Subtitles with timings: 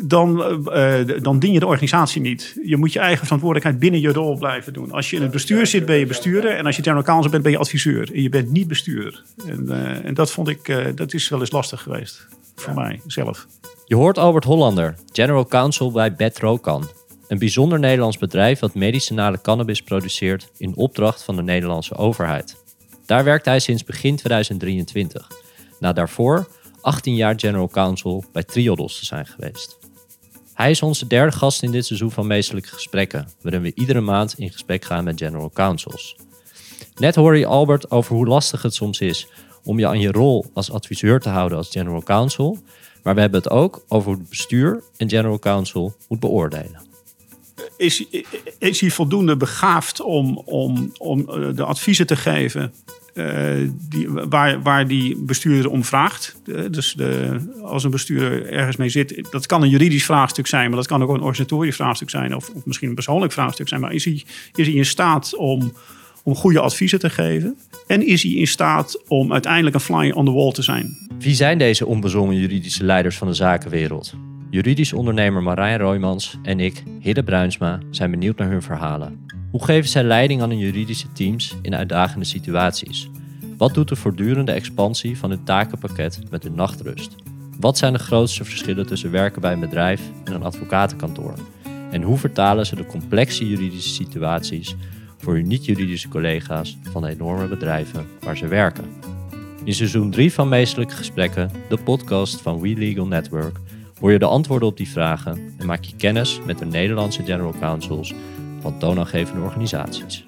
[0.00, 2.56] dan, eh, eh, dan dien je de organisatie niet.
[2.64, 4.92] Je moet je eigen verantwoordelijkheid binnen je rol blijven doen.
[4.92, 6.56] Als je in het bestuur zit, ben je bestuurder.
[6.56, 8.14] En als je general counsel bent, ben je adviseur.
[8.14, 9.22] En je bent niet bestuurder.
[9.46, 12.26] En, eh, en dat vond ik, dat is wel eens lastig geweest.
[12.54, 13.46] Voor mij zelf.
[13.84, 16.88] Je hoort Albert Hollander, general counsel bij Betrokan.
[17.28, 22.56] Een bijzonder Nederlands bedrijf dat medicinale cannabis produceert in opdracht van de Nederlandse overheid.
[23.06, 25.28] Daar werkt hij sinds begin 2023.
[25.80, 26.48] Na daarvoor
[26.80, 29.77] 18 jaar general counsel bij Triodos te zijn geweest.
[30.58, 34.34] Hij is onze derde gast in dit seizoen van Meestelijke Gesprekken, waarin we iedere maand
[34.38, 36.16] in gesprek gaan met general counsels.
[36.96, 39.26] Net hoor je Albert over hoe lastig het soms is
[39.64, 42.58] om je aan je rol als adviseur te houden als general counsel,
[43.02, 46.80] maar we hebben het ook over hoe het bestuur en general counsel moet beoordelen.
[47.76, 48.04] Is,
[48.58, 52.72] is hij voldoende begaafd om, om, om eh, de adviezen te geven
[53.18, 56.40] uh, die, waar, waar die bestuurder om vraagt.
[56.70, 60.78] dus de, als een bestuurder ergens mee zit, dat kan een juridisch vraagstuk zijn, maar
[60.78, 63.80] dat kan ook een organisatorisch vraagstuk zijn, of, of misschien een persoonlijk vraagstuk zijn.
[63.80, 65.72] Maar is hij, is hij in staat om,
[66.22, 67.56] om goede adviezen te geven?
[67.86, 70.96] En is hij in staat om uiteindelijk een fly on the wall te zijn?
[71.18, 74.14] Wie zijn deze onbezongen juridische leiders van de zakenwereld?
[74.50, 79.26] Juridisch ondernemer Marijn Roymans en ik, Hidde Bruinsma, zijn benieuwd naar hun verhalen.
[79.50, 83.08] Hoe geven zij leiding aan hun juridische teams in uitdagende situaties?
[83.56, 87.14] Wat doet de voortdurende expansie van hun takenpakket met hun nachtrust?
[87.60, 91.34] Wat zijn de grootste verschillen tussen werken bij een bedrijf en een advocatenkantoor?
[91.90, 94.76] En hoe vertalen ze de complexe juridische situaties
[95.18, 98.84] voor hun niet-juridische collega's van de enorme bedrijven waar ze werken?
[99.64, 103.58] In seizoen 3 van Meestelijke Gesprekken, de podcast van We Legal Network,
[104.00, 107.54] hoor je de antwoorden op die vragen en maak je kennis met de Nederlandse general
[107.60, 108.14] counsels
[108.68, 110.24] van toonaangevende organisaties.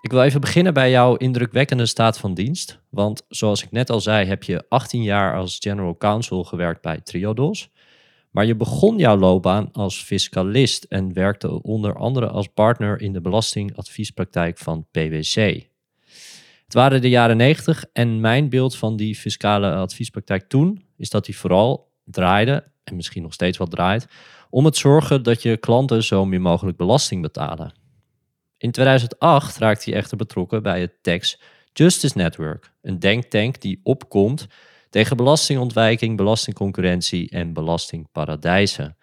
[0.00, 2.80] Ik wil even beginnen bij jouw indrukwekkende staat van dienst.
[2.90, 7.00] Want zoals ik net al zei, heb je 18 jaar als general counsel gewerkt bij
[7.00, 7.70] Triodos.
[8.30, 13.20] Maar je begon jouw loopbaan als fiscalist en werkte onder andere als partner in de
[13.20, 15.34] belastingadviespraktijk van PwC.
[16.64, 21.24] Het waren de jaren 90 en mijn beeld van die fiscale adviespraktijk toen is dat
[21.24, 24.06] die vooral draaide, en misschien nog steeds wat draait,
[24.50, 27.72] om het zorgen dat je klanten zo min mogelijk belasting betalen.
[28.58, 31.40] In 2008 raakte hij echter betrokken bij het Tax
[31.72, 34.46] Justice Network, een denktank die opkomt
[34.90, 38.96] tegen belastingontwijking, belastingconcurrentie en belastingparadijzen.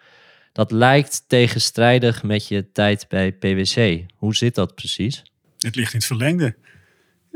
[0.52, 4.04] Dat lijkt tegenstrijdig met je tijd bij PwC.
[4.14, 5.22] Hoe zit dat precies?
[5.58, 6.56] Het ligt in het verlengde.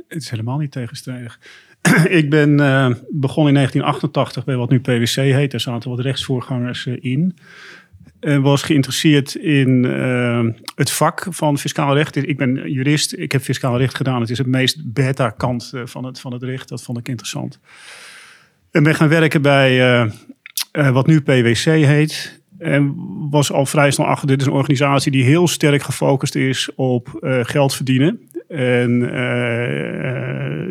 [0.09, 1.41] Het is helemaal niet tegenstrijdig.
[2.21, 5.51] ik ben uh, begonnen in 1988 bij wat nu PwC heet.
[5.51, 7.37] Daar zaten wat rechtsvoorgangers uh, in
[8.21, 10.45] en was geïnteresseerd in uh,
[10.75, 12.17] het vak van fiscaal recht.
[12.17, 14.21] Ik ben jurist, ik heb fiscaal recht gedaan.
[14.21, 16.69] Het is het meest beta-kant uh, van, het, van het recht.
[16.69, 17.59] Dat vond ik interessant.
[18.71, 20.13] En ben gaan werken bij
[20.73, 22.41] wat nu PwC heet.
[22.59, 22.95] En
[23.31, 27.19] was al vrij snel achter, dit is een organisatie die heel sterk gefocust is op
[27.43, 28.21] geld verdienen.
[28.49, 29.01] En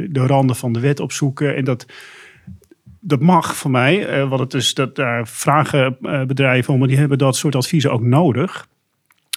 [0.10, 1.56] de randen van de wet opzoeken.
[1.56, 1.86] En dat
[3.00, 6.98] dat mag voor mij, uh, want het is dat daar vragen uh, bedrijven om, die
[6.98, 8.68] hebben dat soort adviezen ook nodig.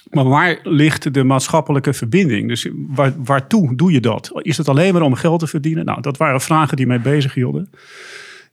[0.09, 2.47] Maar waar ligt de maatschappelijke verbinding?
[2.47, 4.31] Dus waar, waartoe doe je dat?
[4.33, 5.85] Is het alleen maar om geld te verdienen?
[5.85, 7.69] Nou, dat waren vragen die mij bezig hielden.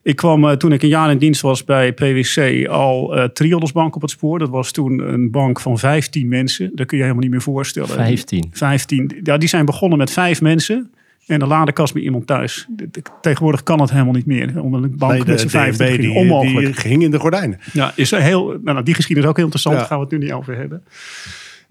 [0.03, 3.71] Ik kwam uh, toen ik een jaar in dienst was bij PwC al uh, Triodos
[3.71, 4.39] Bank op het spoor.
[4.39, 6.71] Dat was toen een bank van 15 mensen.
[6.75, 7.89] Dat kun je helemaal niet meer voorstellen.
[7.89, 8.49] 15?
[8.51, 9.19] 15.
[9.23, 10.91] Ja, die zijn begonnen met vijf mensen.
[11.31, 12.67] En de ladekast bij iemand thuis.
[13.21, 14.61] Tegenwoordig kan het helemaal niet meer.
[14.61, 16.65] Om een bank met z'n vijf die, onmogelijk.
[16.65, 17.59] Die ging in de gordijnen.
[17.73, 19.75] Ja, is heel, nou, nou, die geschiedenis is ook heel interessant.
[19.75, 20.83] Daar gaan we het nu niet over hebben.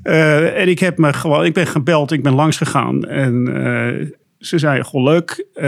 [0.02, 3.04] Uh, en ik, heb me gewoon, ik ben gebeld, ik ben langs gegaan.
[3.04, 5.62] En uh, ze zeiden, goh leuk, uh,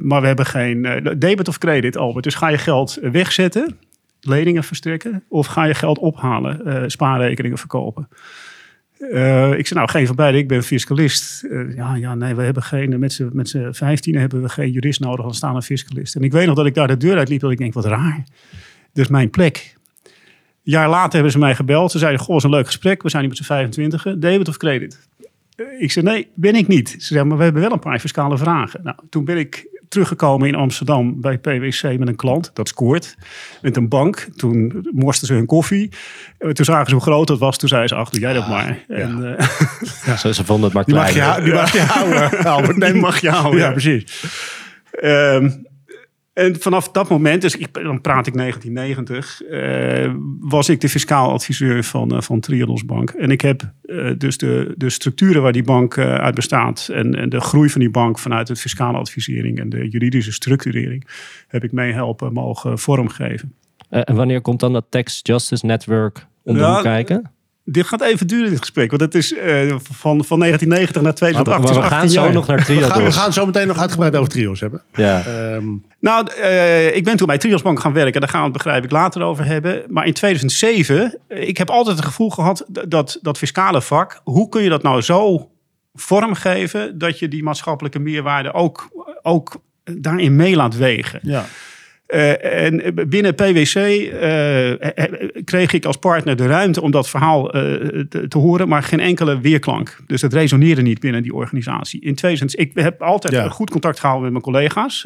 [0.00, 2.24] maar we hebben geen debit of credit, Albert.
[2.24, 3.78] Dus ga je geld wegzetten,
[4.20, 5.24] leningen verstrekken...
[5.28, 8.08] of ga je geld ophalen, spaarrekeningen verkopen?
[8.98, 11.44] Uh, ik zei, nou, geen van beide, ik ben fiscalist.
[11.44, 15.00] Uh, ja, ja, nee, we hebben geen, met z'n, met vijftien hebben we geen jurist
[15.00, 16.14] nodig, dan staan een fiscalist.
[16.14, 17.84] En ik weet nog dat ik daar de deur uit liep, dat ik denk, wat
[17.84, 18.24] raar.
[18.92, 19.76] Dus mijn plek.
[20.02, 21.90] Een jaar later hebben ze mij gebeld.
[21.90, 23.02] Ze zeiden, goh, was een leuk gesprek.
[23.02, 24.18] We zijn hier met z'n 25.
[24.18, 25.08] Debit of credit?
[25.56, 26.88] Uh, ik zei, nee, ben ik niet.
[26.88, 28.80] Ze zeiden, maar we hebben wel een paar fiscale vragen.
[28.82, 32.50] Nou, toen ben ik teruggekomen in Amsterdam bij PwC met een klant.
[32.54, 33.16] Dat scoort.
[33.62, 34.28] Met een bank.
[34.36, 35.92] Toen morsten ze hun koffie.
[36.38, 37.58] Eh, toen zagen ze hoe groot dat was.
[37.58, 38.84] Toen zeiden ze, ach, doe jij dat ah, maar.
[38.88, 38.94] Ja.
[38.94, 39.48] En, uh,
[40.06, 41.12] ja, ze, ze vonden het maar klein.
[41.14, 42.44] Die mag je, die mag je houden.
[42.44, 43.60] Albert, nee, mag je houden.
[43.60, 44.24] Ja, precies.
[45.02, 45.66] Um,
[46.36, 51.32] en vanaf dat moment, dus ik, dan praat ik 1990, uh, was ik de fiscaal
[51.32, 53.10] adviseur van, uh, van Triodos Bank.
[53.10, 57.28] En ik heb uh, dus de, de structuren waar die bank uit bestaat en, en,
[57.28, 61.06] de groei van die bank vanuit het fiscale advisering en de juridische structurering,
[61.48, 63.54] heb ik mee helpen mogen vormgeven.
[63.88, 67.35] en wanneer komt dan dat Tax Justice Network om ja, kijken?
[67.68, 68.90] Dit gaat even duren, dit gesprek.
[68.90, 71.62] Want het is uh, van, van 1990 naar 2008.
[71.62, 72.86] Maar, we gaan zo nog naar Trios.
[72.86, 74.82] We gaan, we gaan, zo meteen nog uitgebreid over Trios hebben.
[74.94, 75.26] Ja.
[75.54, 78.20] Um, nou, uh, ik ben toen bij Trios Bank gaan werken.
[78.20, 79.82] Daar gaan we het begrijp ik later over hebben.
[79.88, 84.20] Maar in 2007, ik heb altijd het gevoel gehad dat dat fiscale vak...
[84.24, 85.50] Hoe kun je dat nou zo
[85.94, 88.88] vormgeven dat je die maatschappelijke meerwaarde ook,
[89.22, 91.20] ook daarin mee laat wegen?
[91.22, 91.44] Ja.
[92.08, 94.72] Uh, en binnen PwC uh,
[95.44, 97.62] kreeg ik als partner de ruimte om dat verhaal uh,
[98.08, 99.96] te, te, horen, maar geen enkele weerklank.
[100.06, 102.00] Dus het resoneerde niet binnen die organisatie.
[102.00, 103.48] In 2000, ik heb altijd ja.
[103.48, 105.04] goed contact gehouden met mijn collega's.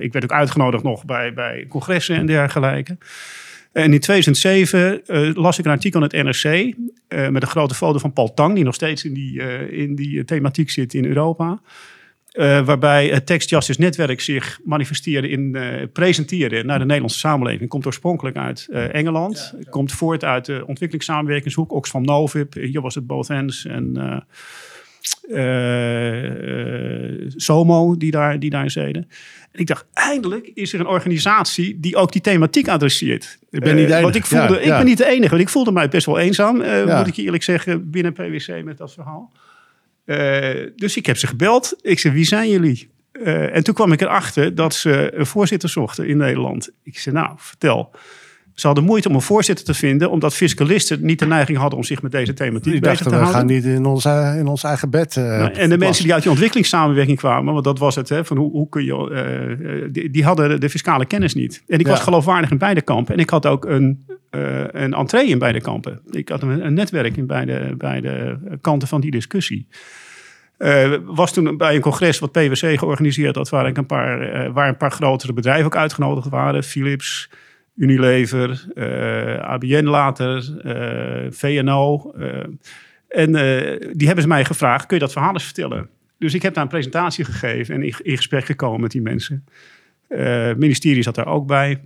[0.00, 2.96] ik werd ook uitgenodigd nog bij, bij congressen en dergelijke.
[3.72, 5.02] En in 2007
[5.34, 6.74] las ik een artikel in het NRC
[7.30, 9.40] met een grote foto van Paul Tang, die nog steeds in die,
[9.70, 11.60] in die thematiek zit in Europa.
[12.34, 17.68] Uh, waarbij het Text Justice Netwerk zich manifesteerde in uh, presenteren naar de Nederlandse samenleving.
[17.68, 19.54] Komt oorspronkelijk uit uh, Engeland.
[19.58, 21.72] Ja, Komt voort uit de ontwikkelingssamenwerkingshoek.
[21.72, 22.54] Oxfam Novib.
[22.54, 23.66] Hier was het Both Ends.
[23.66, 24.24] En
[27.36, 29.08] SOMO die daar, die daar zeden.
[29.52, 33.38] En ik dacht, eindelijk is er een organisatie die ook die thematiek adresseert.
[33.50, 34.02] Ik ben niet de enige.
[34.02, 35.30] Want ik, voelde, ik ben niet de enige.
[35.30, 36.56] Want ik voelde mij best wel eenzaam,
[36.96, 39.32] moet ik je eerlijk zeggen, binnen PwC met dat verhaal.
[40.06, 41.76] Uh, dus ik heb ze gebeld.
[41.80, 42.90] Ik zei, wie zijn jullie?
[43.12, 46.70] Uh, en toen kwam ik erachter dat ze een voorzitter zochten in Nederland.
[46.82, 47.90] Ik zei, nou, vertel.
[48.54, 51.84] Ze hadden moeite om een voorzitter te vinden, omdat fiscalisten niet de neiging hadden om
[51.84, 53.32] zich met deze thematiek bezig dachten, te houden.
[53.32, 54.04] We gaan niet in ons,
[54.38, 55.16] in ons eigen bed.
[55.16, 58.24] Uh, nou, en de mensen die uit die ontwikkelingssamenwerking kwamen, want dat was het, hè,
[58.24, 61.62] van hoe, hoe kun je, uh, die, die, hadden de fiscale kennis niet.
[61.68, 61.92] En ik ja.
[61.92, 63.14] was geloofwaardig in beide kampen.
[63.14, 66.00] En ik had ook een, uh, een entree in beide kampen.
[66.10, 69.68] Ik had een, een netwerk in beide, beide kanten van die discussie.
[70.58, 74.52] Uh, was toen bij een congres wat PwC georganiseerd had, waar, ik een paar, uh,
[74.52, 76.62] waar een paar grotere bedrijven ook uitgenodigd waren.
[76.62, 77.30] Philips,
[77.76, 80.42] Unilever, uh, ABN later,
[81.30, 82.14] VNO.
[83.08, 83.32] en
[83.92, 85.88] die hebben ze mij gevraagd, kun je dat verhaal eens vertellen?
[86.18, 89.44] Dus ik heb daar een presentatie gegeven en in, in gesprek gekomen met die mensen.
[90.08, 91.80] het ministerie zat daar ook bij.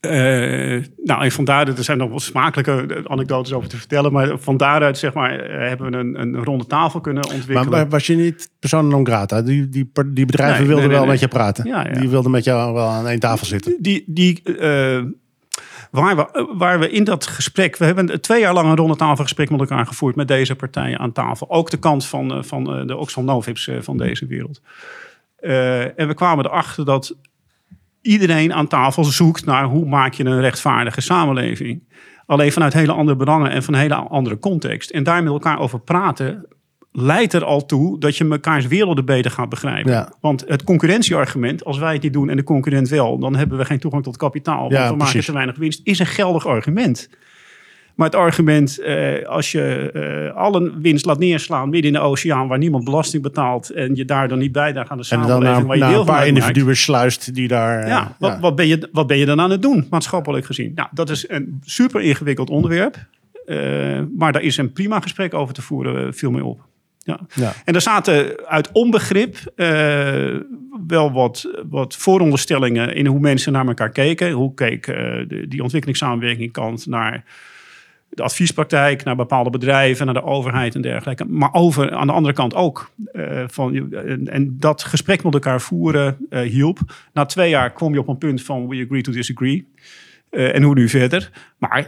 [0.00, 4.12] Uh, nou, en vandaar, er zijn nog wel smakelijke anekdotes over te vertellen.
[4.12, 7.70] Maar van daaruit, zeg maar, eh, hebben we een, een ronde tafel kunnen ontwikkelen.
[7.70, 9.42] Maar, was je niet persoon non grata?
[9.42, 11.66] Die, die, die bedrijven nee, wilden nee, wel met je praten.
[11.66, 11.92] Ja, ja.
[11.92, 13.76] Die wilden met jou wel aan één tafel zitten.
[13.78, 15.02] Die, die, uh,
[15.90, 17.76] waar, we, waar we in dat gesprek...
[17.76, 20.16] We hebben twee jaar lang een ronde tafelgesprek met elkaar gevoerd...
[20.16, 21.50] met deze partijen aan tafel.
[21.50, 24.60] Ook de kant van, van de Oxfam Novips van deze wereld.
[25.96, 27.16] en we kwamen erachter dat
[28.02, 31.82] iedereen aan tafel zoekt naar hoe maak je een rechtvaardige samenleving.
[32.26, 34.90] Alleen vanuit hele andere belangen en van een hele andere context.
[34.90, 36.46] En daar met elkaar over praten
[36.92, 40.08] leidt er al toe dat je mekaars werelden beter gaat begrijpen.
[40.20, 43.64] Want het concurrentieargument, als wij het niet doen en de concurrent wel, dan hebben we
[43.64, 47.08] geen toegang tot kapitaal, want ja, we maken te weinig winst, is een geldig argument.
[48.00, 52.48] Maar het argument, eh, als je uh, alle winst laat neerslaan midden in de oceaan
[52.48, 55.66] waar niemand belasting betaalt en je daar dan niet bijdraagt aan de samenleving en dan
[55.66, 57.86] waar je deel een paar individuen sluist die daar...
[57.86, 58.40] Ja, uh, wat, ja.
[58.40, 60.72] Wat, ben je, wat ben je dan aan het doen, maatschappelijk gezien?
[60.74, 62.96] Nou, dat is een super ingewikkeld onderwerp.
[64.16, 66.60] maar daar is een prima gesprek over te voeren, veel meer op.
[66.98, 67.20] Ja.
[67.34, 67.52] ja.
[67.64, 69.36] En er zaten uit onbegrip
[70.86, 74.30] wel wat, wat vooronderstellingen in hoe mensen naar elkaar keken.
[74.30, 77.24] Hoe keek de, die ontwikkelingssamenwerking kant naar
[78.10, 81.24] de adviespraktijk naar bepaalde bedrijven, naar de overheid en dergelijke.
[81.24, 82.90] Maar over aan de andere kant ook.
[83.12, 86.78] Uh, van, en, en, dat gesprek met elkaar voeren uh, hielp.
[87.12, 89.72] Na twee jaar kwam je op een punt van we agree to disagree.
[90.30, 91.30] Uh, en hoe nu verder.
[91.58, 91.86] Maar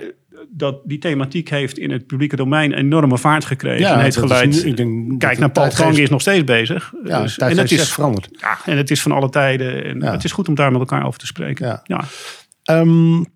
[0.48, 3.80] dat die thematiek heeft in het publieke domein enorme vaart gekregen.
[3.80, 4.64] Ja, en heeft geleid.
[4.64, 6.92] ik denk, kijk naar Paul Kang is nog steeds bezig.
[7.04, 8.28] Ja, dus, en het is veranderd.
[8.30, 9.84] Ja, en het is van alle tijden.
[9.84, 10.12] En ja.
[10.12, 11.66] het is goed om daar met elkaar over te spreken.
[11.66, 11.82] Ja.
[11.84, 12.80] ja.
[12.80, 13.26] Um,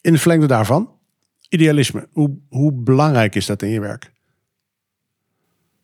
[0.00, 0.97] in de verlengde daarvan
[1.48, 4.12] Idealisme, hoe, hoe belangrijk is dat in je werk?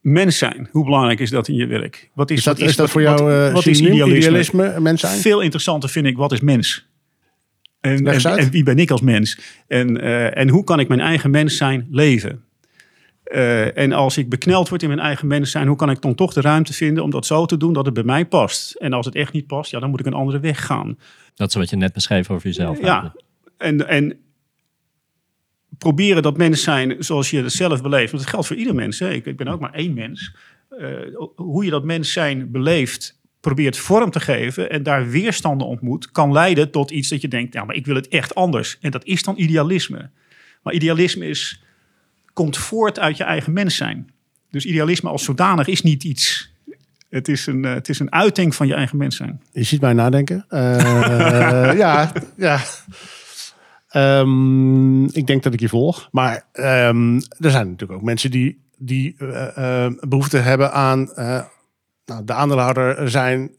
[0.01, 2.11] Mens zijn, hoe belangrijk is dat in je werk?
[2.15, 4.17] Wat is, is dat, is dat voor jou wat, wat is idealisme?
[4.17, 4.81] idealisme?
[4.81, 5.19] Mens zijn?
[5.19, 6.87] Veel interessanter vind ik, wat is mens?
[7.81, 9.39] En, en, en wie ben ik als mens?
[9.67, 12.45] En, uh, en hoe kan ik mijn eigen mens zijn leven?
[13.25, 16.15] Uh, en als ik bekneld word in mijn eigen mens zijn, hoe kan ik dan
[16.15, 18.75] toch de ruimte vinden om dat zo te doen dat het bij mij past?
[18.75, 20.99] En als het echt niet past, ja, dan moet ik een andere weg gaan.
[21.35, 22.81] Dat is wat je net beschreef over jezelf.
[22.81, 23.15] Ja,
[23.57, 24.19] en, en
[25.85, 28.11] proberen dat mens zijn zoals je het zelf beleeft.
[28.11, 28.99] Want dat geldt voor ieder mens.
[28.99, 29.11] Hè.
[29.11, 30.35] Ik, ik, ben ook maar één mens.
[30.79, 30.89] Uh,
[31.37, 36.33] hoe je dat mens zijn beleeft, probeert vorm te geven en daar weerstanden ontmoet, kan
[36.33, 38.79] leiden tot iets dat je denkt, ja, maar ik wil het echt anders.
[38.81, 40.11] En dat is dan idealisme.
[40.63, 41.63] Maar idealisme is,
[42.33, 44.11] komt voort uit je eigen mens zijn.
[44.51, 46.53] Dus idealisme als zodanig is niet iets
[47.09, 49.41] Het is een, eh, het is een uiting van je eigen mens zijn.
[49.53, 50.45] Je ziet mij nadenken.
[50.49, 52.61] Eh, ja, ja.
[53.95, 56.09] Ehm, ik denk dat ik je volg.
[56.11, 61.45] Maar ehm, er zijn natuurlijk ook mensen die, die eh, eh, behoefte hebben aan eh,
[62.05, 63.51] nou, de aandeelhouder zijn.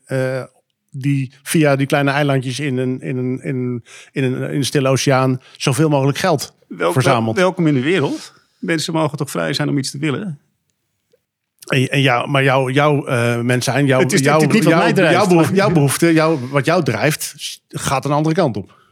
[0.91, 4.65] die via die kleine eilandjes in een, in een, in een, in een, in een
[4.65, 7.37] stille oceaan zoveel mogelijk geld verzamelt.
[7.37, 8.33] welkom in de wereld.
[8.59, 10.39] Mensen mogen toch vrij zijn om iets te willen.
[11.65, 16.65] En, jou, maar jouw jouw eh mens zijn, jouw, jouw, jouw, jouw behoefte, jouw, wat
[16.65, 17.35] jou drijft,
[17.67, 18.83] gaat een andere kant op.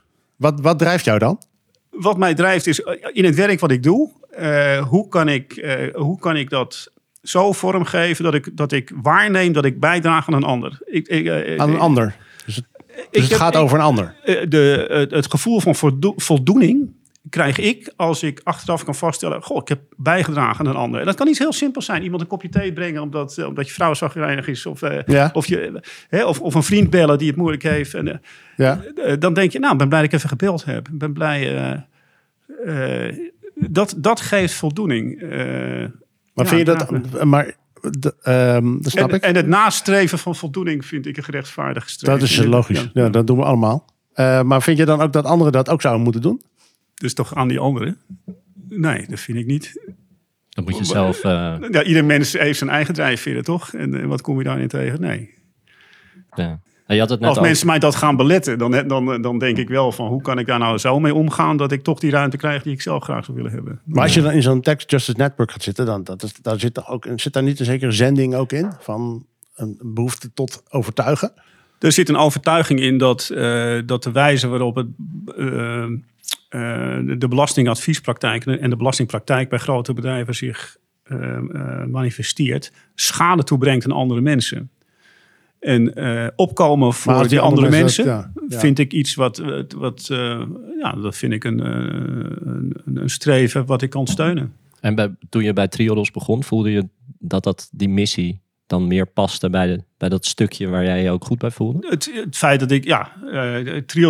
[0.44, 1.42] Wat, wat drijft jou dan?
[1.90, 4.10] Wat mij drijft is eh, in het werk wat ik doe.
[4.30, 8.92] eh, hoe, kan ik, eh, hoe kan ik dat zo vormgeven dat ik, dat ik
[9.02, 10.82] waarneem dat ik bijdraag aan een ander.
[10.86, 12.16] Ik, ik, Aan een ander.
[12.46, 12.66] Dus het,
[13.12, 14.16] dus het heb- gaat over een ander.
[14.50, 16.90] de, het, het gevoel van voldo- voldoening
[17.34, 19.42] krijg ik als ik achteraf kan vaststellen...
[19.42, 21.00] goh, ik heb bijgedragen aan een ander.
[21.00, 22.04] En dat kan iets heel simpels zijn.
[22.04, 24.66] Iemand een kopje thee brengen omdat, eh, omdat je vrouw zagrijnig is.
[24.66, 25.30] Of, eh, Ja.
[25.34, 27.94] of, je, hè, of, of een vriend bellen die het moeilijk heeft.
[27.94, 28.18] En, eh,
[28.56, 28.82] Ja.
[29.20, 30.88] dan denk je, nou, ik ben blij dat ik even gebeld heb.
[30.88, 31.86] Ik ben blij...
[33.56, 35.22] dat, dat geeft voldoening.
[35.22, 36.88] Maar ja, vind je dat...
[36.88, 37.30] dragen.
[37.30, 37.56] Maar
[38.00, 39.22] de, ehm, dat snap en, ik.
[39.24, 42.20] en het nastreven van voldoening vind ik een gerechtvaardigd streven.
[42.20, 42.90] dat is logisch.
[42.94, 43.10] Ja.
[43.10, 43.86] dat doen we allemaal.
[44.44, 46.42] Maar vind je dan ook dat anderen dat ook zouden moeten doen?
[46.94, 47.98] Dus toch aan die anderen?
[48.70, 49.94] Nee, dat vind ik niet.
[50.50, 51.24] Dan moet je zelf...
[51.24, 53.74] eh, Ja, ieder mens heeft zijn eigen drijfveren, toch?
[53.74, 55.02] En eh, wat kom je daarin tegen?
[55.02, 55.34] Nee.
[56.36, 56.60] ja.
[56.88, 59.38] En Je had het net Als over- mensen mij dat gaan beletten, dan, dan, dan
[59.40, 60.08] denk ik wel van...
[60.08, 62.74] hoe kan ik daar nou zo mee omgaan dat ik toch die ruimte krijg die
[62.74, 63.82] ik zelf graag zou willen hebben.
[63.86, 66.60] Maar als je dan in zo'n Tax Justice Network gaat zitten, dan dat is, daar
[66.60, 68.72] zit, ook, zit daar niet een zekere zending ook in?
[68.80, 71.34] Van een behoefte tot overtuigen?
[71.80, 74.88] Er zit een overtuiging in dat, eh, dat de wijze waarop het,
[75.38, 75.86] eh,
[76.50, 76.60] eh,
[77.18, 83.92] de belastingadviespraktijk en de belastingpraktijk bij grote bedrijven zich eh, eh, manifesteert, schade toebrengt aan
[83.92, 84.70] andere mensen.
[85.60, 88.60] En eh, opkomen voor die, die andere andere mensen, mensen dat- ja, ja.
[88.60, 90.42] vind ik iets wat, wat, wat eh,
[90.80, 91.72] ja, dat vind ik een, eh,
[92.46, 94.54] een, een streven wat ik kan steunen.
[94.80, 96.88] En bij, toen je bij Triodos begon, voelde je
[97.20, 98.42] dat, dat die missie
[98.74, 101.88] dan meer paste bij, de, bij dat stukje waar jij je ook goed bij voelde?
[101.90, 103.12] Het, feit dat ik, ja,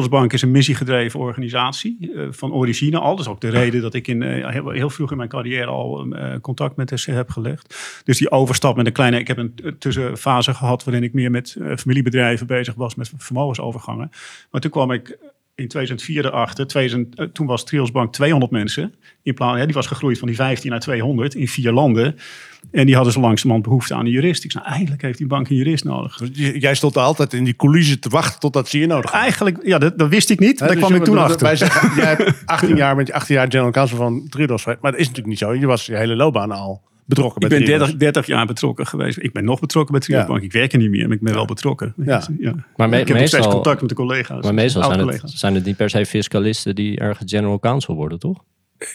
[0.10, 3.16] Bank is een missiegedreven organisatie eh, van origine al.
[3.16, 6.08] Dat is ook de reden dat ik in, eh, heel, vroeg in mijn carrière al
[6.42, 8.02] contact met SC heb gelegd.
[8.04, 11.58] Dus die overstap met een kleine, ik heb een tussenfase gehad waarin ik meer met
[11.76, 14.10] familiebedrijven bezig was, met vermogensovergangen.
[14.52, 15.18] Maar toen kwam ik
[15.56, 18.94] in 2004 erachter, 2000, eh, toen was Trios Bank 200 mensen.
[19.22, 22.16] In plaats, ja, die was gegroeid van die 15 naar 200 in vier landen.
[22.72, 24.44] En die hadden zo langzamerhand behoefte aan een jurist.
[24.44, 26.18] Ik zei, nou, eigenlijk heeft die bank een jurist nodig.
[26.18, 29.22] Dus jij stond altijd in die coulissen te wachten totdat ze je nodig hadden.
[29.22, 30.60] Eigenlijk, ja, dat, dat wist ik niet.
[30.60, 31.46] Hè, Daar dus kwam ik toen dat- achter.
[31.48, 34.66] Wij zeggen, jij hebt 18 jaar, met je 18 jaar general counsel van Triodos.
[34.66, 35.54] Maar dat is natuurlijk niet zo.
[35.54, 37.88] Je was je hele loopbaan al betrokken ik bij ben Triodos.
[37.88, 39.18] 30, 30 jaar betrokken geweest.
[39.22, 40.32] Ik ben nog betrokken bij Triodos Ja.
[40.32, 40.44] Bank.
[40.44, 41.94] Ik werk er niet meer, maar ik ben wel betrokken.
[42.06, 42.22] Ja.
[42.76, 44.44] Maar me- ik heb nog steeds meestal- contact met de collega's.
[44.44, 45.40] Maar meestal zijn het, oud-collega's.
[45.40, 48.44] zijn het niet per se fiscalisten die ergens general counsel worden, toch?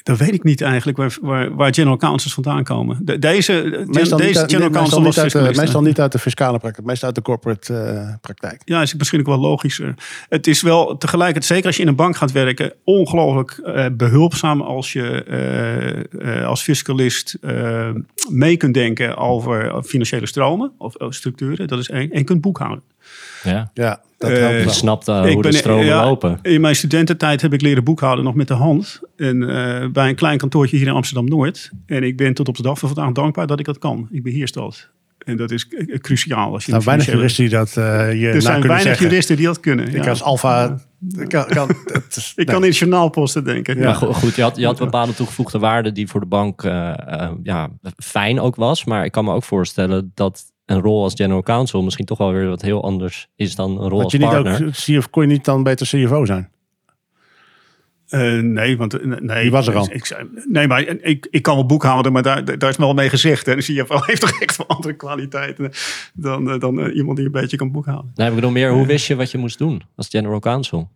[0.02, 2.99] Dat weet ik niet eigenlijk waar, waar, waar general counsels vandaan komen.
[3.02, 6.12] De- deze Meestal, deze niet, general meestal, counsel niet was uit de, meestal niet uit
[6.12, 8.62] de fiscale praktijk, meestal uit de corporate eh, praktijk.
[8.64, 9.95] Ja, is misschien ook wel logischer.
[10.28, 14.61] Het is wel tegelijkertijd, zeker als je in een bank gaat werken, ongelooflijk eh, behulpzaam
[14.61, 17.38] als je eh, als fiscalist
[18.30, 21.68] mee kunt denken over financiële stromen of, of structuren.
[21.68, 22.11] Dat is één.
[22.11, 22.83] En kunt boekhouden.
[23.45, 23.71] Ja.
[23.75, 24.73] Ja, dat Eh, helpt Je wel.
[24.73, 26.38] snapt hoe de stromen ja, lopen.
[26.43, 29.00] In mijn studententijd heb ik leren boekhouden nog met de hand.
[29.17, 31.71] En eh, bij een klein kantoortje hier in Amsterdam-Noord.
[31.87, 34.09] En ik ben tot op de dag van vandaag dankbaar dat ik dat kan.
[34.11, 34.88] Ik beheers dat.
[35.19, 35.69] En dat is
[36.00, 36.53] cruciaal.
[36.53, 37.85] Als je Nou, weinig juristen die dat eh
[38.21, 39.07] je Er zijn kunnen weinig zeggen.
[39.07, 39.95] juristen die dat kunnen.
[39.95, 40.09] Ik ja.
[40.11, 40.79] als alfa...
[41.19, 42.55] Ik kan, kan, het is- Ik nee.
[42.55, 43.77] kan in journaalposten denken.
[43.79, 43.93] Maar Ja.
[43.95, 46.62] go- goed, je had, je had bepaalde toegevoegde waarde die voor de bank
[47.43, 48.85] ja, fijn ook was.
[48.85, 52.32] Maar ik kan me ook voorstellen dat een rol als general counsel misschien toch wel
[52.32, 54.66] weer wat heel anders is dan een rol Had als je niet partner.
[54.66, 56.50] ook, CF, kon je niet dan beter CFO zijn?
[58.08, 59.88] Eh, nee, want eh, nee, Die was er al.
[59.90, 63.08] Ik, zei, nee, maar ik, ik kan wel boekhouden, maar daar, daar is wel mee
[63.08, 63.46] gezegd.
[63.46, 63.54] Hè.
[63.54, 65.70] De CFO heeft toch echt wel andere kwaliteiten
[66.14, 68.12] dan, eh, dan eh, iemand die een beetje kan boekhouden.
[68.14, 70.90] Nee, ik bedoel meer, hoe wist je wat je moest doen als general counsel?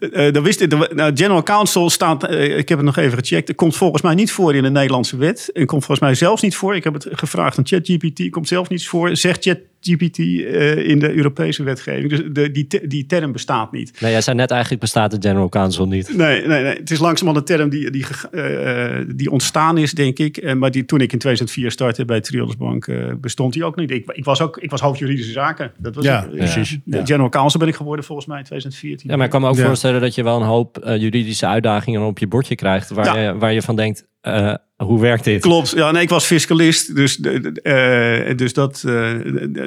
[0.00, 3.18] Eh, dan wist ik, de, nou, General Counsel staat, eh, ik heb het nog even
[3.18, 5.50] gecheckt, komt volgens mij niet voor in de Nederlandse wet.
[5.52, 6.76] En komt volgens mij zelfs niet voor.
[6.76, 9.16] Ik heb het gevraagd aan ChatGPT, komt zelf niet voor.
[9.16, 9.44] Zegt
[9.80, 12.10] ChatGPT eh, in de Europese wetgeving.
[12.10, 14.00] Dus de, die, te- die term bestaat niet.
[14.00, 16.16] Nee, jij zei net eigenlijk bestaat de general counsel niet.
[16.16, 19.92] Nee, nee, nee, het is langzamerhand een term die, die, ge- eh, die ontstaan is,
[19.92, 20.54] denk ik.
[20.54, 23.90] Maar die, toen ik in 2004 startte bij Triodos Bank, eh, bestond die ook niet.
[23.90, 25.72] Ik, ik, was ook, ik was hoofd juridische zaken.
[25.78, 26.78] Dat was Ja, ik, precies.
[26.84, 27.04] Ja.
[27.04, 29.10] General Counsel ben ik geworden volgens mij in 2014.
[29.10, 29.66] Ja, maar ik kan me ook Ja.
[29.66, 32.90] voorstellen dat je wel een hoop eh, juridische uitdagingen op je bordje krijgt.
[32.90, 33.18] Waar, Ja.
[33.32, 35.40] je, waar je van denkt, eh, Hoe werkt dit?
[35.40, 39.12] Klopt, ja, nee, ik was fiscalist, dus, de- eh, dus dat, eh,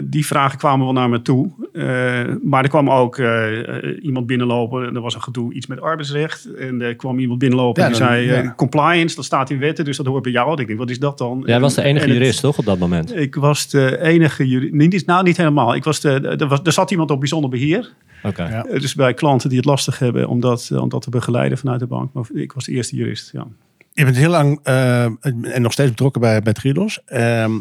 [0.03, 1.51] die vragen kwamen wel naar me toe.
[1.73, 5.67] Eh, maar er kwam ook eh, eh, iemand binnenlopen, en er was een gedoe, iets
[5.67, 6.53] met arbeidsrecht.
[6.53, 8.53] En er kwam iemand binnenlopen Ja, die dan- zei, eh, ja.
[8.57, 10.61] compliance, dat staat in wetten, dus dat hoort bij jou.
[10.61, 11.43] Ik denk, wat is dat dan?
[11.45, 13.15] Jij was de En- enige en het- jurist, toch, op dat moment?
[13.15, 15.75] Ik was de enige jurist, niet, nou niet helemaal.
[15.75, 17.93] Ik was de, er, was, er zat iemand op bijzonder beheer.
[18.23, 18.43] Oké.
[18.43, 18.65] Ja.
[18.65, 21.57] Eh, Dus bij klanten die het lastig hebben om dat, eh, om dat te begeleiden
[21.57, 22.13] vanuit de bank.
[22.13, 23.47] Maar ik was de eerste jurist, ja.
[23.93, 27.01] Je bent heel lang eh, en nog steeds betrokken bij, bij.
[27.05, 27.59] Ehm,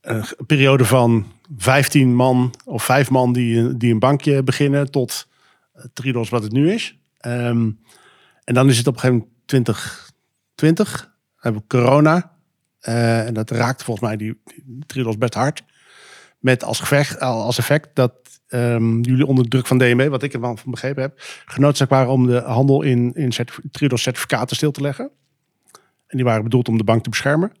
[0.00, 5.28] een periode van 15 man of 5 man die, die een bankje beginnen tot
[5.92, 6.98] Triodos wat het nu is.
[7.18, 7.70] Ehm,
[8.44, 11.14] en dan is het op een gegeven moment 2020.
[11.36, 12.32] hebben we corona.
[12.80, 15.64] Eh, en dat raakt volgens mij die, die best hard.
[16.38, 18.12] Met als, gevecht, als effect dat
[18.46, 22.26] ehm, jullie onder druk van DNB, wat ik ervan van begrepen heb, genoodzaakt waren om
[22.26, 25.10] de handel in, in certificaten stil te leggen.
[26.16, 27.52] En die waren bedoeld om de bank te beschermen.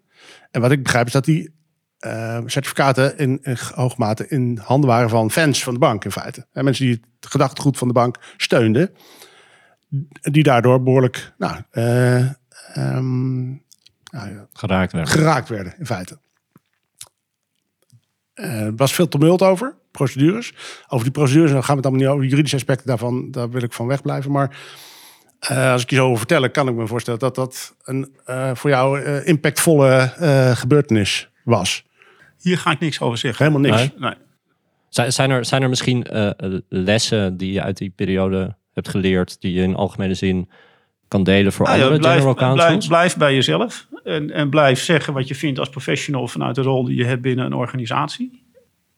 [0.50, 1.54] En wat ik begrijp is dat die
[1.98, 6.10] eh, certificaten in, in hoge mate in handen waren van fans van de bank in
[6.10, 6.46] feite.
[6.52, 8.90] En mensen die het gedachtegoed van de bank steunden.
[10.20, 12.16] Die daardoor behoorlijk nou, eh,
[12.74, 13.44] ehm,
[14.10, 15.08] nou ja, Geraakt werd.
[15.08, 16.18] geraakt werden in feite.
[18.34, 20.54] Eh, Er was veel tumult over, procedures.
[20.88, 22.22] Over die procedures, dan gaan we het allemaal niet over.
[22.22, 24.30] De juridische aspecten daarvan, daar wil ik van wegblijven.
[24.30, 24.56] Maar
[25.38, 28.50] eh, als ik je zo over vertellen, kan ik me voorstellen dat dat een eh,
[28.54, 31.84] voor jou eh, impactvolle eh, gebeurtenis was.
[32.40, 33.46] Hier ga ik niks over zeggen.
[33.46, 33.80] Helemaal niks.
[33.80, 34.10] Nee.
[34.10, 34.14] Nee.
[34.88, 36.30] Zijn, zijn, er, zijn er misschien eh,
[36.68, 40.50] lessen die je uit die periode hebt geleerd, die je in algemene zin
[41.08, 43.86] kan delen voor Nou ja, andere blijf, general blijf, blijf bij jezelf.
[44.04, 47.22] En, en blijf zeggen wat je vindt als professional vanuit de rol die je hebt
[47.22, 48.44] binnen een organisatie.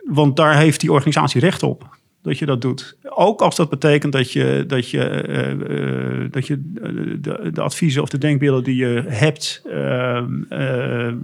[0.04, 1.96] Want daar heeft die organisatie recht op.
[2.28, 2.96] Dat je dat doet.
[3.02, 7.60] Ook als dat betekent dat je, dat je, eh, eh, dat je eh, de, de
[7.60, 10.16] adviezen of de denkbeelden die je hebt eh,
[10.48, 11.14] eh,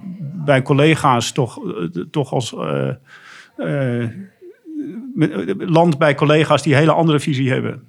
[0.45, 1.59] bij collega's toch,
[2.11, 2.55] toch als
[5.59, 7.83] land bij collega's die een hele andere visie hebben.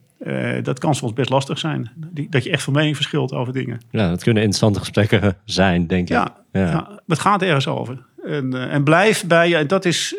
[0.63, 1.91] Dat kan soms best lastig zijn.
[2.11, 3.79] Die- Dat je echt van mening verschilt over dingen.
[3.91, 6.13] Ja, dat kunnen interessante gesprekken zijn, denk ik.
[6.15, 7.01] Ja, Ja.
[7.07, 7.97] het gaat ergens over.
[8.23, 10.15] En, en blijf bij je, dat is,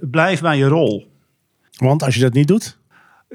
[0.00, 1.14] blijf bij je rol.
[1.76, 2.78] Want als je dat niet doet,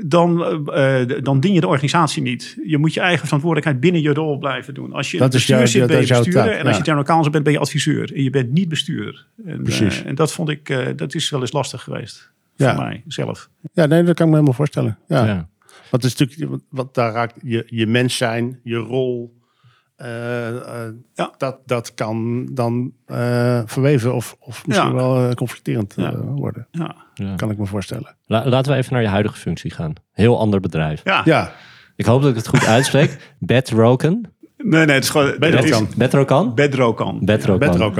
[0.05, 2.57] Dan, eh, eh, dan dien je de organisatie niet.
[2.65, 4.93] Je moet je eigen verantwoordelijkheid binnen je rol blijven doen.
[4.93, 6.33] Als je Dat jouw- bestuur zit, ben je bestuurder.
[6.43, 6.77] taak, En als ja.
[6.77, 8.13] je general counsel bent, ben je adviseur.
[8.15, 9.25] En je bent niet bestuurder.
[9.45, 10.01] En, Precies.
[10.01, 12.31] eh, en dat vond ik, eh, dat is wel eens lastig geweest.
[12.55, 12.75] Ja.
[12.75, 13.49] Voor mij zelf.
[13.73, 14.97] ja, nee, dat kan ik me helemaal voorstellen.
[15.07, 15.25] Ja.
[15.25, 15.47] Ja.
[15.89, 19.39] Want het is natuurlijk, wat daar raakt je, je mens zijn, je rol.
[20.01, 20.47] Eh,
[20.85, 21.31] eh, Ja.
[21.37, 24.93] dat, dat kan dan eh, verweven of, of misschien Ja.
[24.95, 26.67] wel eh, conflicterend eh, worden.
[26.71, 26.95] Ja.
[27.13, 27.35] Ja.
[27.35, 28.15] Kan ik me voorstellen.
[28.25, 29.93] La- laten we even naar je huidige functie gaan.
[30.11, 31.01] Heel ander bedrijf.
[31.03, 31.21] Ja.
[31.25, 31.51] Ja,
[31.95, 33.31] Ik hoop dat ik het goed uitspreek.
[33.39, 34.33] Bedroken.
[34.63, 35.35] Nee, nee, het is gewoon...
[35.39, 35.87] Bedrokan.
[35.89, 36.55] is Bedrokan?
[36.55, 37.19] Bedrokan.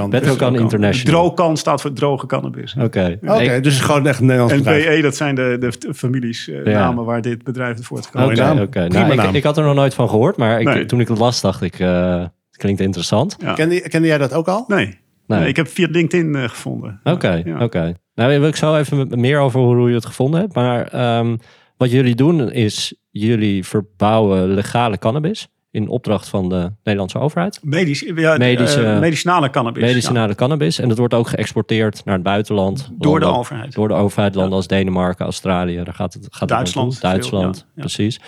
[0.09, 0.55] Bedrokan.
[0.55, 1.21] International.
[1.23, 2.75] Drokan staat voor droge cannabis.
[2.79, 2.83] Oké.
[3.23, 3.41] oké.
[3.41, 4.63] Ik- dus het is gewoon echt een Nederlands En.
[4.95, 6.71] BE, dat zijn de, de families, eh, Ja.
[6.79, 8.59] namen waar dit bedrijf het voortgekomen Mooie naam.
[8.59, 8.87] oké.
[8.87, 10.85] Nou, ik, had er nog nooit van gehoord, maar ik, Nee.
[10.85, 13.35] toen ik het las, dacht ik, eh, het klinkt interessant.
[13.39, 13.53] Ja.
[13.53, 14.63] Kende, kende jij dat ook al?
[14.67, 14.99] Nee.
[15.27, 15.39] Nee.
[15.39, 16.99] Nee, ik heb via LinkedIn eh, gevonden.
[17.03, 17.63] Oké, Ja.
[17.63, 17.93] oké.
[18.15, 20.53] Nou, wil ik zo even meer over hoe je het gevonden hebt.
[20.55, 21.37] Maar ehm,
[21.77, 27.59] wat jullie doen is, jullie verbouwen legale cannabis in opdracht van de Nederlandse overheid.
[27.63, 29.83] Medisch, ja, Medische- eh, medicinale cannabis.
[29.83, 30.79] Medicinale cannabis.
[30.79, 32.89] En dat wordt ook geëxporteerd naar het buitenland.
[32.97, 33.73] Door de overheid.
[33.73, 35.83] Door de overheid, landen als Denemarken, Australië.
[35.83, 37.01] Daar gaat het, gaat Duitsland.
[37.01, 37.81] Duitsland, veel, ja, ja.
[37.81, 38.19] precies.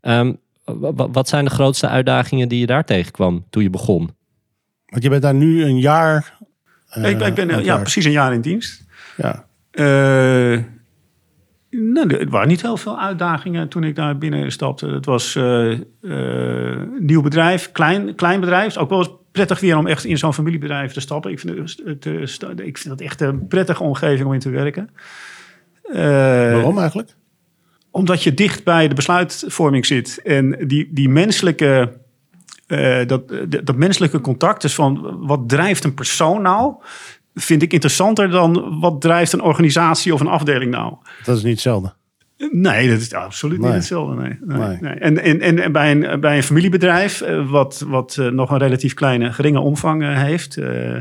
[0.00, 0.32] Ehm,
[0.64, 4.10] wa- wa- wat zijn de grootste uitdagingen die je daar tegenkwam toen je begon?
[4.86, 6.38] Want je bent daar nu een jaar.
[6.88, 8.84] eh, ik, ben- ik ben eh, ja, precies een jaar in dienst.
[9.16, 9.44] Ja.
[9.70, 10.58] Eh,
[11.78, 14.86] nou, er waren niet heel veel uitdagingen toen ik daar binnen stapte.
[14.86, 18.64] Het was eh eh, nieuw bedrijf, klein, klein bedrijf.
[18.64, 21.30] Het is ook wel eens prettig weer om echt in zo'n familiebedrijf te stappen.
[21.30, 24.50] Ik vind het, het, eh, ik vind het echt een prettige omgeving om in te
[24.50, 24.90] werken.
[25.92, 27.14] Waarom eigenlijk?
[27.90, 30.20] Omdat je dicht bij de besluitvorming zit.
[30.24, 31.92] En die, die menselijke,
[33.06, 36.74] dat, dat, dat menselijke contact, dus van wat drijft een persoon nou,
[37.38, 40.94] vind ik interessanter dan wat drijft een organisatie of een afdeling nou.
[41.24, 41.92] Dat is niet hetzelfde.
[42.50, 43.66] Nee, dat is absoluut Nee.
[43.66, 44.14] niet hetzelfde.
[44.14, 44.78] Nee, nee, Nee.
[44.80, 44.94] nee.
[44.94, 48.94] En, en, en, bij, een, bij een familiebedrijf, eh, wat, wat eh, nog een relatief
[48.94, 50.96] kleine, geringe omvang eh, heeft, eh,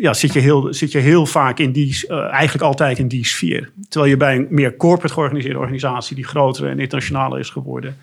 [0.00, 3.70] ja, zit, je heel, zit je heel vaak in die, eigenlijk altijd in die sfeer.
[3.88, 7.96] Terwijl je bij een meer corporate georganiseerde organisatie, die groter en internationaler is geworden,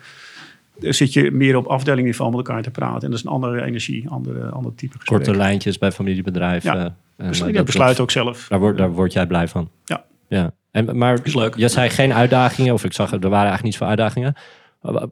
[0.80, 3.02] daar zit je meer op afdelingniveau met elkaar te praten.
[3.02, 5.18] En dat is een andere energie, andere, ander type gesprek.
[5.18, 6.78] Korte lijntjes bij familiebedrijven.
[6.78, 6.96] Ja.
[7.16, 8.46] Eh, Dus eh, je dat besluit ook zelf.
[8.48, 9.70] Daar word, daar word jij blij van.
[9.84, 10.04] Ja.
[10.28, 10.50] ja.
[10.70, 11.56] En, maar Is leuk.
[11.56, 14.34] je zei geen uitdagingen, of ik zag er waren eigenlijk niet zoveel uitdagingen.